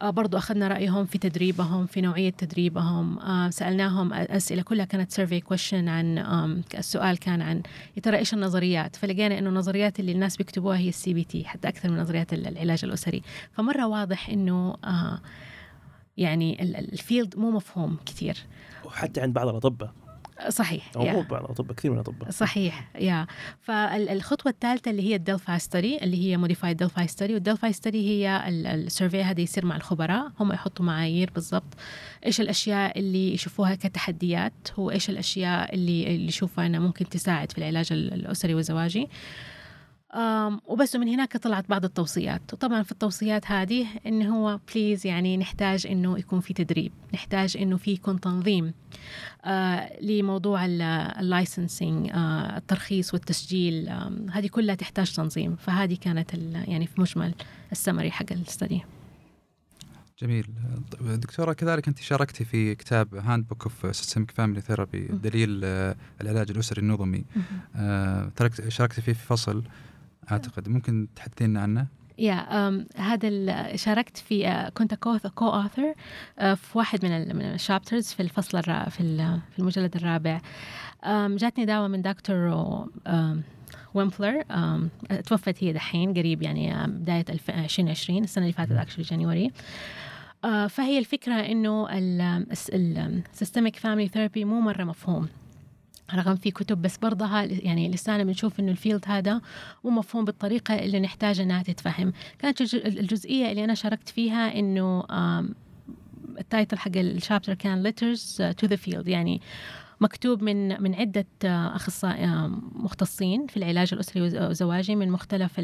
[0.03, 3.19] برضو أخذنا رأيهم في تدريبهم في نوعية تدريبهم.
[3.19, 6.17] آه سألناهم أسئلة كلها كانت survey question عن
[6.77, 7.61] السؤال كان عن
[7.97, 11.91] يا ترى إيش النظريات؟ فلقينا إنه النظريات اللي الناس بيكتبوها هي ال CBT حتى أكثر
[11.91, 13.21] من نظريات العلاج الأسري.
[13.51, 15.19] فمرة واضح إنه آه
[16.17, 18.37] يعني ال field مو مفهوم كثير.
[18.85, 19.93] وحتى عند بعض الأطباء.
[20.49, 21.05] صحيح أو.
[21.05, 22.29] مو بعض الأطباء كثير من الأطباء.
[22.29, 23.27] صحيح yeah.
[23.61, 28.09] فالخطوة الثالثة اللي هي ال Delphi study اللي هي modified Delphi study وال Delphi study
[28.09, 30.31] هي ال survey هذا يصير مع الخبراء.
[30.39, 31.73] هم يحطوا معايير بالضبط.
[32.25, 37.87] إيش الأشياء اللي يشوفوها كتحديات؟ وايش الأشياء اللي اللي يشوفوا إنها ممكن تساعد في العلاج
[37.91, 39.09] الأسري والزواجي؟
[40.67, 42.53] وبس ومن هناك طلعت بعض التوصيات.
[42.53, 46.91] وطبعا في التوصيات هذه انه هو please يعني نحتاج إنه يكون في تدريب.
[47.13, 48.73] نحتاج إنه في يكون تنظيم
[49.45, 55.55] آه لموضوع ال licensing آه الترخيص والتسجيل آه هذه كلها تحتاج تنظيم.
[55.55, 56.33] فهذه كانت
[56.67, 57.33] يعني في مجمل
[57.71, 58.81] السمري حق ال study
[60.21, 60.47] جميل.
[61.01, 66.81] دكتورة كذلك أنت شاركتي في كتاب Handbook of Systemic Family Therapy دليل آه، العلاج الأسري
[66.81, 67.25] النظمي.
[68.67, 69.63] شاركتي فيه في فصل.
[70.31, 70.69] أعتقد.
[70.69, 71.87] ممكن تحدثين عنه؟
[72.19, 78.07] يا yeah, um, هذا شاركت في uh, كنت co-author uh, في واحد من ال chapters
[78.07, 79.17] في الفصل الرابع في,
[79.51, 80.39] في المجلد الرابع.
[81.03, 82.49] Um, جاتني دعوة من دكتور
[83.07, 83.11] um,
[83.93, 89.51] ويمبلر um, توفت هي دحين قريب يعني بداية 2020 السنة اللي فاتت actually January
[90.45, 95.27] uh, فهي الفكرة إنه ال systemic family therapy مو مرة مفهوم.
[96.13, 99.41] رغم في كتب بس برضها يعني لسا إنا بنشوف إنه ال field هذا
[99.83, 102.13] مو مفهوم بالطريقة اللي نحتاج إنها تتفهم.
[102.39, 105.03] كانت الجزئية اللي أنا شاركت فيها إنه
[106.39, 108.21] ال title حق ال chapter كان letters
[108.63, 109.41] to the field يعني
[110.01, 112.27] مكتوب من من عدة أخصائي
[112.75, 115.61] مختصين في العلاج الأسري والزواجي من مختلف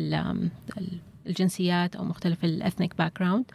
[1.27, 3.45] الجنسيات أو مختلف ال ethnic background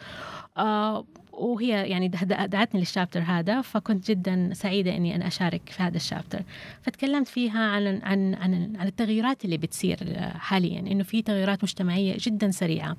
[1.36, 2.08] وهي يعني
[2.48, 6.42] دعتني للشابتر هذا فكنت جدا سعيدة إني أنا أشارك في هذا الشابتر.
[6.82, 12.50] فتكلمت فيها عن عن عن, عن التغييرات اللي بتصير حاليا إنه في تغييرات مجتمعية جدا
[12.50, 12.96] سريعة.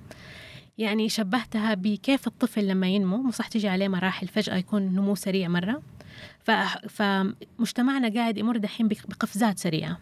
[0.77, 5.47] يعني شبهتها بكيف الطفل لما ينمو مو صح تيجي عليه مراحل فجأة يكون نمو سريع
[5.47, 5.81] مرة.
[6.89, 9.97] فمجتمعنا قاعد يمر دحين بقفزات سريعة.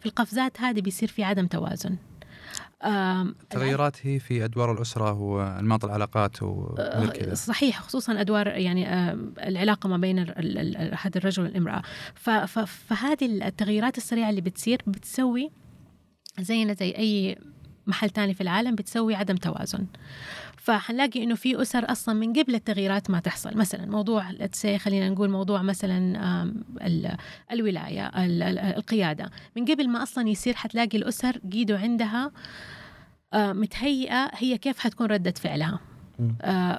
[0.00, 1.96] في القفزات هذه بيصير في عدم توازن.
[2.84, 9.12] التغيرات هي في أدوار الأسرة وانماط العلاقات وكذا صحيح خصوصا أدوار يعني
[9.48, 11.82] العلاقة ما بين هذا الرجل والإمرأة.
[12.66, 15.50] فهذه التغييرات السريعة اللي بتصير بتسوي
[16.40, 17.38] زينا زي أي
[17.86, 19.86] محل تاني في العالم بتسوي عدم توازن.
[20.60, 23.56] فحنلاقي إنه في أسر أصلا من قبل التغييرات ما تحصل.
[23.56, 24.24] مثلا موضوع
[24.78, 26.52] خلينا نقول موضوع مثلا
[27.52, 28.06] الولاية
[28.76, 29.30] القيادة.
[29.56, 32.30] من قبل ما أصلا يصير حتلاقي الأسر قيدوا عندها
[33.34, 35.80] متهيئة هي كيف حتكون ردة فعلها.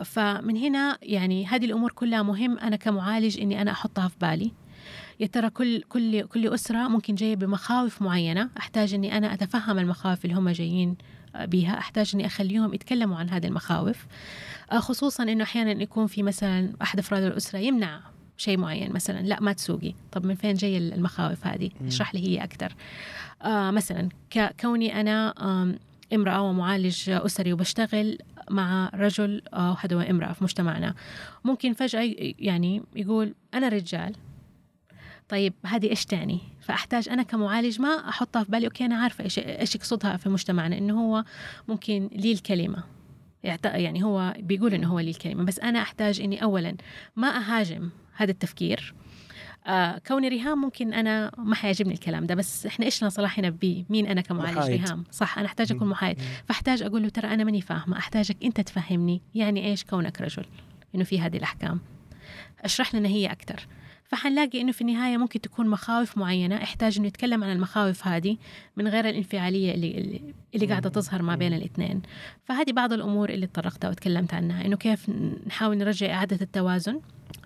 [0.03, 2.57] فمن هنا يعني هذه الأمور كلها مهم.
[2.57, 4.51] أنا كمعالج إني أنا أحطها في بالي.
[5.19, 10.25] يا ترى كل كل كل أسرة ممكن جاية بمخاوف معينة؟ أحتاج إني أنا أتفهم المخاوف
[10.25, 10.95] اللي هم جايين
[11.35, 14.05] بها أحتاج إني أخليهم يتكلموا عن هذه المخاوف.
[14.71, 17.99] خصوصا إنه أحيانا يكون في مثلا أحد أفراد الأسرة يمنع
[18.37, 19.93] شيء معين مثلا لا ما تسوقي.
[20.11, 22.75] طب من فين جاي المخاوف هذه؟ اشرح لي هي أكثر.
[23.41, 24.09] آه مثلا
[24.59, 25.75] كوني أنا آه
[26.13, 28.17] امرأة ومعالج أسري وبشتغل
[28.49, 30.95] مع رجل أو حدا وامراه في مجتمعنا.
[31.43, 34.15] ممكن فجأة يعني يقول أنا رجال.
[35.31, 39.39] طيب هذه إيش تعني؟ فأحتاج أنا كمعالج ما أحطها في بالي أوكي أنا عارفة إيش
[39.39, 41.23] إيش يقصدها في مجتمعنا إنه هو
[41.67, 42.83] ممكن لي الكلمة.
[43.63, 46.75] يعني هو بيقول إنه هو لي الكلمة بس أنا أحتاج إني اولا
[47.15, 48.93] ما أهاجم هذا التفكير.
[49.67, 54.07] آه كوني ريهام ممكن أنا ما حيعجبني الكلام ده بس إحنا إيش صلاح هنا بمين
[54.07, 54.81] أنا كمعالج محايد.
[54.81, 56.21] ريهام؟ صح أنا احتاج اكون محايد.
[56.45, 60.45] فأحتاج أقول له ترى أنا ماني فاهمة أحتاجك أنت تفهمني يعني إيش كونك رجل؟
[60.95, 61.79] إنه في هذه الأحكام.
[62.63, 63.67] أشرح لنا هي أكثر
[64.11, 66.55] فحنلاقي إنه في النهاية ممكن تكون مخاوف معينة.
[66.55, 68.37] أحتاج إنه يتكلم عن المخاوف هذه
[68.77, 72.01] من غير الانفعالية اللي اللي, اللي قاعدة تظهر ما بين الاثنين.
[72.43, 74.65] فهذه بعض الأمور اللي تطرقتها وتكلمت عنها.
[74.65, 75.09] إنه كيف
[75.47, 76.99] نحاول نرجع إعادة التوازن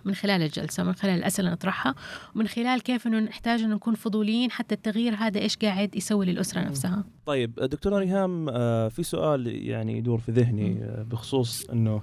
[0.05, 1.95] من خلال الجلسة من خلال الأسئلة نطرحها
[2.36, 6.61] ومن خلال كيف إنه نحتاج إنه نكون فضوليين حتى التغيير هذا إيش قاعد يسوي للأسرة
[6.61, 7.03] نفسها.
[7.26, 12.01] طيب دكتورة ريهام آه، في سؤال يعني يدور في ذهني آه، بخصوص إنه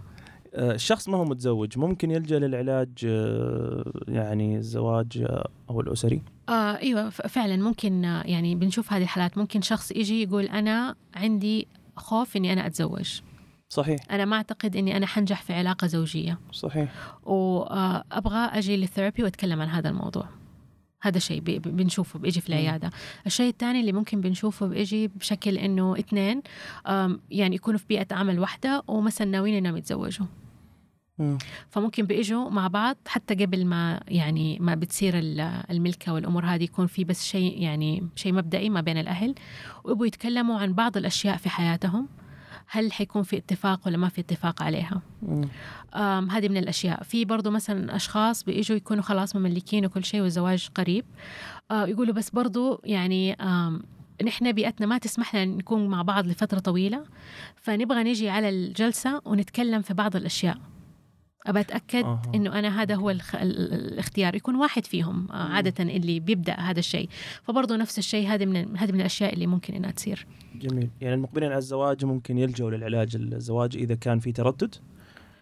[0.54, 7.10] الشخص ما هو متزوج ممكن يلجأ للعلاج آه، يعني الزواج آه، أو الأسري؟ آه إيوه
[7.10, 9.38] فعلا ممكن آه، يعني بنشوف هذه الحالات.
[9.38, 13.20] ممكن شخص يجي يقول أنا عندي خوف إني أنا أتزوج.
[13.68, 14.00] صحيح.
[14.10, 16.38] أنا ما أعتقد إني أنا حنجح في علاقة زوجية.
[16.52, 16.92] صحيح.
[17.22, 20.28] وابغى أجي للثيرابي وأتكلم عن هذا الموضوع.
[21.02, 22.90] هذا شيء بنشوفه بيجي في العيادة.
[23.26, 26.42] الشيء الثاني اللي ممكن بنشوفه بيجي بشكل إنه اثنين
[27.30, 30.26] يعني يكونوا في بيئة عمل واحدة ومثلا ناويين إنهم يتزوجوا.
[31.70, 35.14] فممكن بيجوا مع بعض حتى قبل ما يعني ما بتصير
[35.70, 39.34] الملكة والأمور هذه يكون في بس شيء يعني شيء مبدئي ما بين الأهل
[39.84, 42.08] ويبغوا يتكلموا عن بعض الأشياء في حياتهم
[42.66, 45.02] هل حيكون في اتفاق ولا ما في اتفاق عليها.
[46.30, 47.02] هذه من الأشياء.
[47.02, 51.04] في برضو مثلا أشخاص بيجوا يكونوا خلاص مملكين وكل شيء والزواج قريب.
[51.70, 53.36] آه، يقولوا بس برضو يعني
[54.24, 57.04] نحن بيئتنا ما تسمح لنا نكون مع بعض لفترة طويلة
[57.56, 60.58] فنبغى نجي على الجلسة ونتكلم في بعض الأشياء.
[61.46, 62.22] أبى أتأكد أها.
[62.34, 63.34] إنه أنا هذا هو الخ...
[63.34, 64.34] الاختيار.
[64.34, 67.08] يكون واحد فيهم آه، عادة اللي بيبدأ هذا الشيء.
[67.42, 70.26] فبرضه نفس الشيء هذه من هذه من الأشياء اللي ممكن إنها تصير.
[70.54, 70.90] جميل.
[71.00, 74.74] يعني المقبلين على الزواج ممكن يلجوا للعلاج الزواجي إذا كان في تردد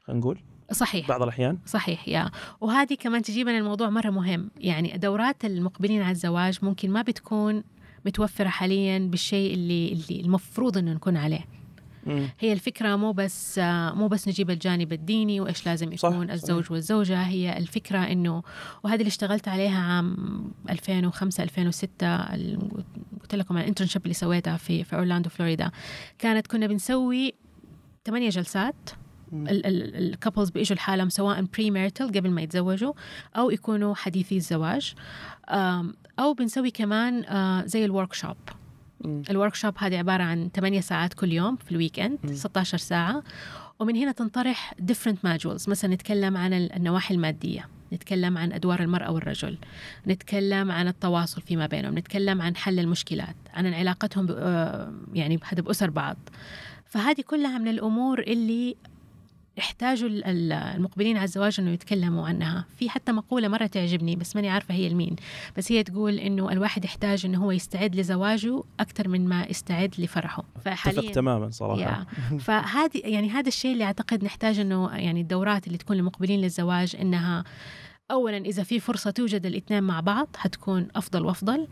[0.04, 0.38] خلينا نقول؟
[0.72, 1.08] صحيح.
[1.08, 2.30] بعض الأحيان؟ صحيح يا.
[2.60, 4.50] وهذه كمان تجيبنا الموضوع مرة مهم.
[4.56, 7.62] يعني دورات المقبلين على الزواج ممكن ما بتكون
[8.06, 11.44] متوفرة حاليا بالشيء اللي اللي المفروض إنه نكون عليه.
[12.40, 13.60] هي الفكرة مو بس
[13.94, 16.72] مو بس نجيب الجانب الديني وإيش لازم صح، يكون الزوج صحيح.
[16.72, 18.42] والزوجة هي الفكرة إنه
[18.84, 20.16] وهذه اللي اشتغلت عليها عام
[20.70, 22.84] 2005 2006 ال-
[23.20, 25.70] قلت لكم ال internship اللي سويتها في في أورلاندو فلوريدا
[26.18, 27.34] كانت كنا بنسوي
[28.06, 28.90] ثمانية جلسات.
[29.32, 32.92] ال couples بيجوا لحالهم سواء premarital قبل ما يتزوجوا
[33.36, 34.94] أو يكونوا حديثي الزواج
[36.18, 38.36] أو بنسوي كمان آه، زي ال workshop.
[39.04, 42.34] ال workshop هذه عبارة عن 8 ساعات كل يوم في ال weekend مم.
[42.34, 43.22] 16 ساعة.
[43.78, 45.68] ومن هنا تنطرح different modules.
[45.68, 49.58] مثلا نتكلم عن ال- النواحي المادية نتكلم عن أدوار المرأة والرجل
[50.06, 56.16] نتكلم عن التواصل فيما بينهم نتكلم عن حل المشكلات عن علاقتهم آه، يعني بأسر بعض.
[56.86, 58.76] فهذه كلها من الأمور اللي
[60.24, 62.64] ال- المقبلين على الزواج إنه يتكلموا عنها.
[62.76, 65.16] في حتى مقولة مرة تعجبني بس ماني عارفة هي لمين.
[65.56, 70.44] بس هي تقول إنه الواحد يحتاج إنه هو يستعد لزواجه أكثر من ما يستعد لفرحه.
[70.64, 72.06] فحاليا تماما صراحة.
[72.40, 77.44] فهذه يعني هذا الشيء اللي أعتقد نحتاج إنه يعني الدورات اللي تكون للمقبلين للزواج إنها
[78.10, 81.68] اولا إذا في فرصة توجد الاثنين مع بعض حتكون أفضل وأفضل.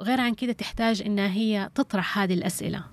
[0.00, 2.84] غير عن كده تحتاج إنها هي تطرح هذه الأسئلة.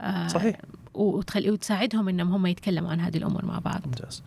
[0.00, 0.56] آه، صحيح.
[0.96, 3.80] وتخلي وتساعدهم إنهم هم يتكلموا عن هذه الأمور مع بعض.
[3.86, 4.22] ممتاز.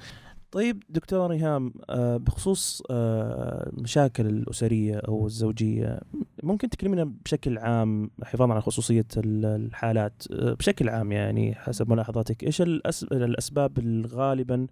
[0.51, 5.99] طيب دكتور ايهام آه، بخصوص آه، المشاكل الأسرية أو الزوجية
[6.43, 12.43] ممكن تكلمنا بشكل عام حفاظا على خصوصية ال- الحالات آه، بشكل عام يعني حسب ملاحظاتك
[12.43, 14.67] إيش الأسباب اللي غالبا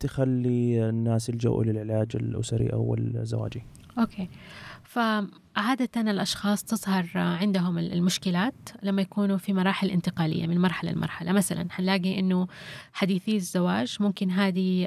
[0.00, 3.62] تخلي الناس يلجؤوا للعلاج الأسري أو الزواجي؟
[3.98, 4.28] أوكي.
[5.54, 11.32] فعادة الأشخاص تظهر عندهم المشكلات لما يكونوا في مراحل انتقالية من مرحلة لمرحلة.
[11.32, 12.48] مثلا حنلاقي إنه
[12.92, 14.82] حديثي الزواج ممكن هذه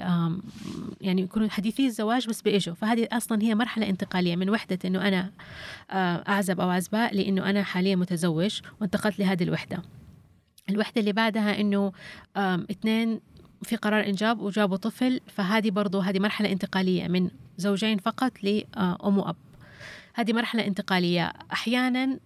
[1.01, 5.32] يعني يكونوا حديثي الزواج بس بإيجوا فهذه أصلا هي مرحلة انتقالية من وحدة إنه أنا
[5.91, 9.82] آه، أعزب أو عزباء لإنه أنا حاليا متزوج وانتقلت لهذه الوحدة.
[10.70, 11.61] الوحدة اللي بعدها
[12.38, 13.20] آم، اثنين
[13.63, 15.20] في قرار إنجاب وجابوا طفل.
[15.28, 19.36] فهذه برضو هذه مرحلة انتقالية من زوجين فقط لأم وأب.
[20.18, 21.34] هذه مرحلة انتقالية.
[21.53, 22.20] أحيانا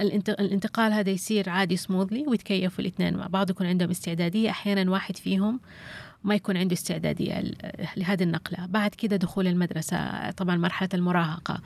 [0.00, 4.50] الانت- الانتقال هذا يصير عادي سموذلي ويتكيفوا الاثنين مع بعض يكون عندهم استعدادية.
[4.50, 5.60] أحيانا واحد فيهم
[6.24, 7.42] ما يكون عنده استعدادية
[7.96, 8.66] لهذه النقلة.
[8.66, 11.60] بعد كده دخول المدرسة طبعا مرحلة المراهقة.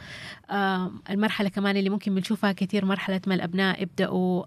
[1.11, 4.45] المرحلة كمان اللي ممكن بنشوفها كثير مرحلة ما الأبناء يبدأوا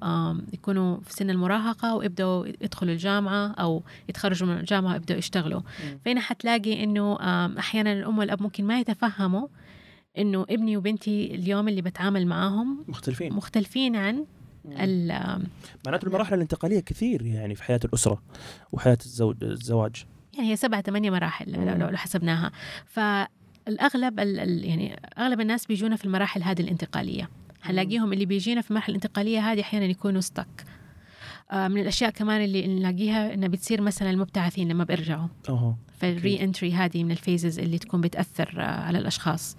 [0.54, 5.62] يكونوا في سن المراهقة ويبدأوا يدخلوا الجامعة أو يتخرجوا من الجامعة ويبدأوا يشتغلوا.
[6.06, 9.48] فهنا حتلاقي إنه آم، أحيانا الأم والأب ممكن ما يتفهموا
[10.18, 13.34] إنه ابني وبنتي اليوم اللي بتعامل معاهم مختلفين.
[13.34, 14.26] مختلفين عن
[14.66, 15.44] ال-
[15.86, 18.22] معناته المراحل الانتقالية كثير يعني في حياة الأسرة
[18.72, 20.06] وحياة الزوج الزواج.
[20.38, 22.52] يعني هي سبعة ثمانية مراحل لو- لو لو حسبناها.
[22.86, 27.30] فالأغلب ال- ال- يعني أغلب الناس بيجونا في المراحل هذه الانتقالية.
[27.62, 30.66] حنلاقيهم اللي بيجينا في المرحلة الانتقالية هذه أحيانا يكونوا ستك
[31.54, 35.28] من الأشياء كمان اللي نلاقيها إنها بتصير مثلا المبتعثين لما بيرجعوا.
[35.50, 35.78] أها.
[36.00, 39.58] فال re-entry هذه من ال phases اللي تكون بتأثر آه، على الأشخاص.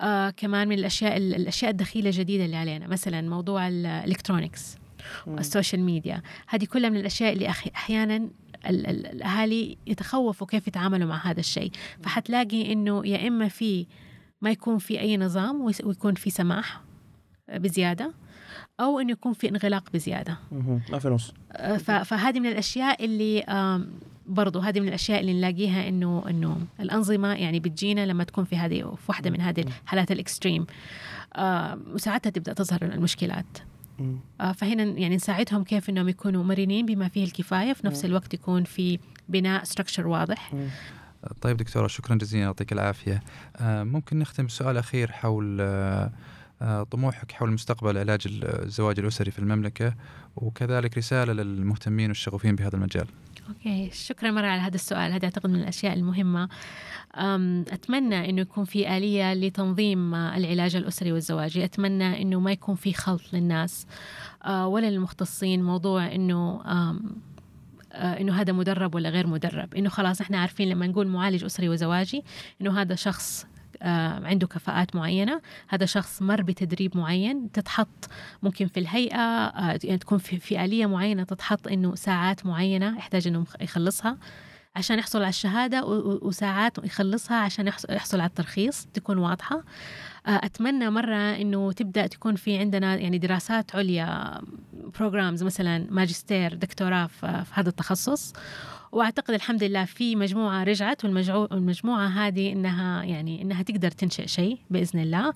[0.00, 4.76] آه كمان من الأشياء الأشياء الدخيلة الجديدة اللي علينا مثلا موضوع ال electronics
[5.38, 6.22] ال social media.
[6.48, 11.70] هذه كلها من الأشياء اللي أحيانا ال- ال- الأهالي يتخوفوا كيف يتعاملوا مع هذا الشيء.
[12.02, 13.86] فحتلاقي إنه يا إما في
[14.42, 16.80] ما يكون في أي نظام ويكون في سماح
[17.54, 18.12] بزيادة
[18.80, 20.38] أو إنه يكون في انغلاق بزيادة.
[20.90, 23.44] ما في نص آه، فهذه من الأشياء اللي
[24.26, 28.80] برضو هذه من الأشياء اللي نلاقيها إنه إنه الأنظمة يعني بتجينا لما تكون في هذه
[28.80, 30.66] في واحدة من هذه الحالات ال extreme.
[31.36, 33.58] آه، وساعتها تبدأ تظهر المشكلات.
[34.40, 38.64] آه، فهنا يعني نساعدهم كيف إنهم يكونوا مرنين بما فيه الكفاية في نفس الوقت يكون
[38.64, 38.98] في
[39.28, 40.52] بناء structure واضح.
[41.40, 43.22] طيب دكتورة شكرا جزيلا يعطيك العافية.
[43.56, 46.12] آه، ممكن نختم بسؤال أخير حول آه،
[46.62, 49.94] آه، طموحك حول مستقبل علاج الزواج الأسري في المملكة
[50.36, 53.06] وكذلك رسالة للمهتمين والشغوفين بهذا المجال.
[53.48, 55.12] أوكي شكرا مرة على هذا السؤال.
[55.12, 56.48] هذا أعتقد من الأشياء المهمة.
[57.72, 61.64] أتمنى إنه يكون في آلية لتنظيم العلاج الأسري والزواجي.
[61.64, 63.86] أتمنى إنه ما يكون في خلط للناس.
[64.44, 65.62] آه، ولا للمختصين.
[65.62, 66.96] موضوع إنه آه،
[68.20, 69.74] إنه هذا مدرب ولا غير مدرب.
[69.74, 72.24] إنه خلاص إحنا عارفين لما نقول معالج أسري وزواجي
[72.60, 73.46] إنه هذا شخص
[74.24, 75.40] عنده كفاءات معينة.
[75.68, 78.08] هذا شخص مر بتدريب معين تتحط
[78.42, 83.26] ممكن في الهيئة آه، يعني تكون في, في آلية معينة تتحط إنه ساعات معينة يحتاج
[83.26, 84.18] إنه يخلصها
[84.76, 85.84] عشان يحصل على الشهادة
[86.22, 89.62] وساعات يخلصها عشان يحصل على الترخيص تكون واضحة.
[90.26, 94.40] أتمنى مرة إنه تبدأ تكون في عندنا يعني دراسات عليا
[94.72, 98.32] بروجرامز مثلا ماجستير دكتوراه في هذا التخصص.
[98.92, 105.00] وأعتقد الحمد لله في مجموعة رجعت والمجموعة هذه إنها يعني إنها تقدر تنشئ شيء بإذن
[105.00, 105.32] الله.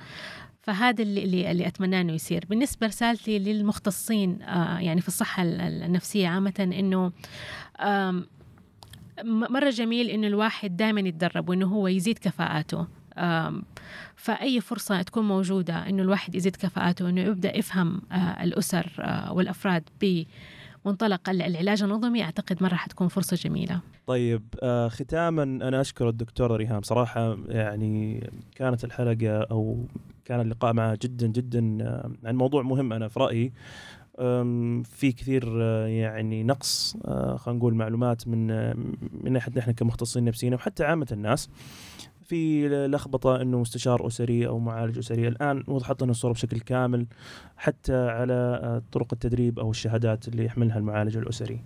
[0.62, 2.44] فهذا اللي اللي, اتمناه إنه يصير.
[2.50, 7.12] بالنسبة رسالتي للمختصين آه يعني في الصحة النفسية عامة إنه
[9.50, 12.86] مرة جميل إنه الواحد دائما يتدرب وإنه هو يزيد كفاءاته.
[14.16, 19.82] فأي فرصة تكون موجودة إنه الواحد يزيد كفاءاته إنه يبدأ يفهم آه، الأسر آه، والأفراد
[20.00, 23.80] بمنطلق العلاج النظمي أعتقد مرة حتكون فرصة جميلة.
[24.06, 26.82] طيب آه ختاما أنا أشكر الدكتورة ريهام.
[26.82, 29.86] صراحة يعني كانت الحلقة أو
[30.24, 31.60] كان اللقاء معها جدا جدا
[32.24, 33.52] عن موضوع مهم أنا في رأيي.
[34.84, 36.96] في كثير يعني نقص
[37.36, 38.46] خلينا نقول معلومات من
[39.24, 41.48] من ناحية نحن كمختصين نفسيين وحتى عامة الناس.
[42.28, 47.06] في لخبطة إنه مستشار أسري أو معالج أسري الآن وضحت لنا الصورة بشكل كامل
[47.56, 51.60] حتى على طرق التدريب أو الشهادات اللي يحملها المعالج الأسري.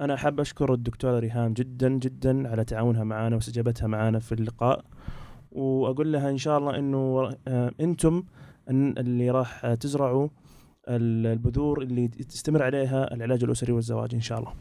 [0.00, 4.84] أنا حاب أشكر الدكتورة ريهام جدا جدا على تعاونها معنا واستجابتها معنا في اللقاء
[5.52, 7.30] وأقول لها إن شاء الله إنه
[7.80, 8.22] أنتم
[8.70, 10.28] اللي راح تزرعوا
[10.88, 14.52] البذور اللي تستمر عليها العلاج الأسري والزواج إن شاء الله.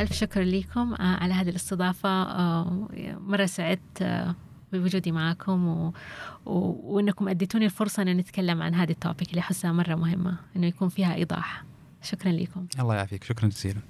[0.00, 2.88] ألف شكر لكم آه، على هذه الاستضافة آه،
[3.20, 4.34] مرة سعدت آه،
[4.78, 5.92] بوجودي معكم و...
[6.46, 6.94] و...
[6.94, 11.14] وإنكم أديتوني الفرصة ان نتكلم عن هذه التوبيك اللي أحسها مرة مهمة إنه يكون فيها
[11.14, 11.64] إيضاح.
[12.02, 12.66] شكرا لكم.
[12.80, 13.80] الله يعافيك شكرا جزيلا.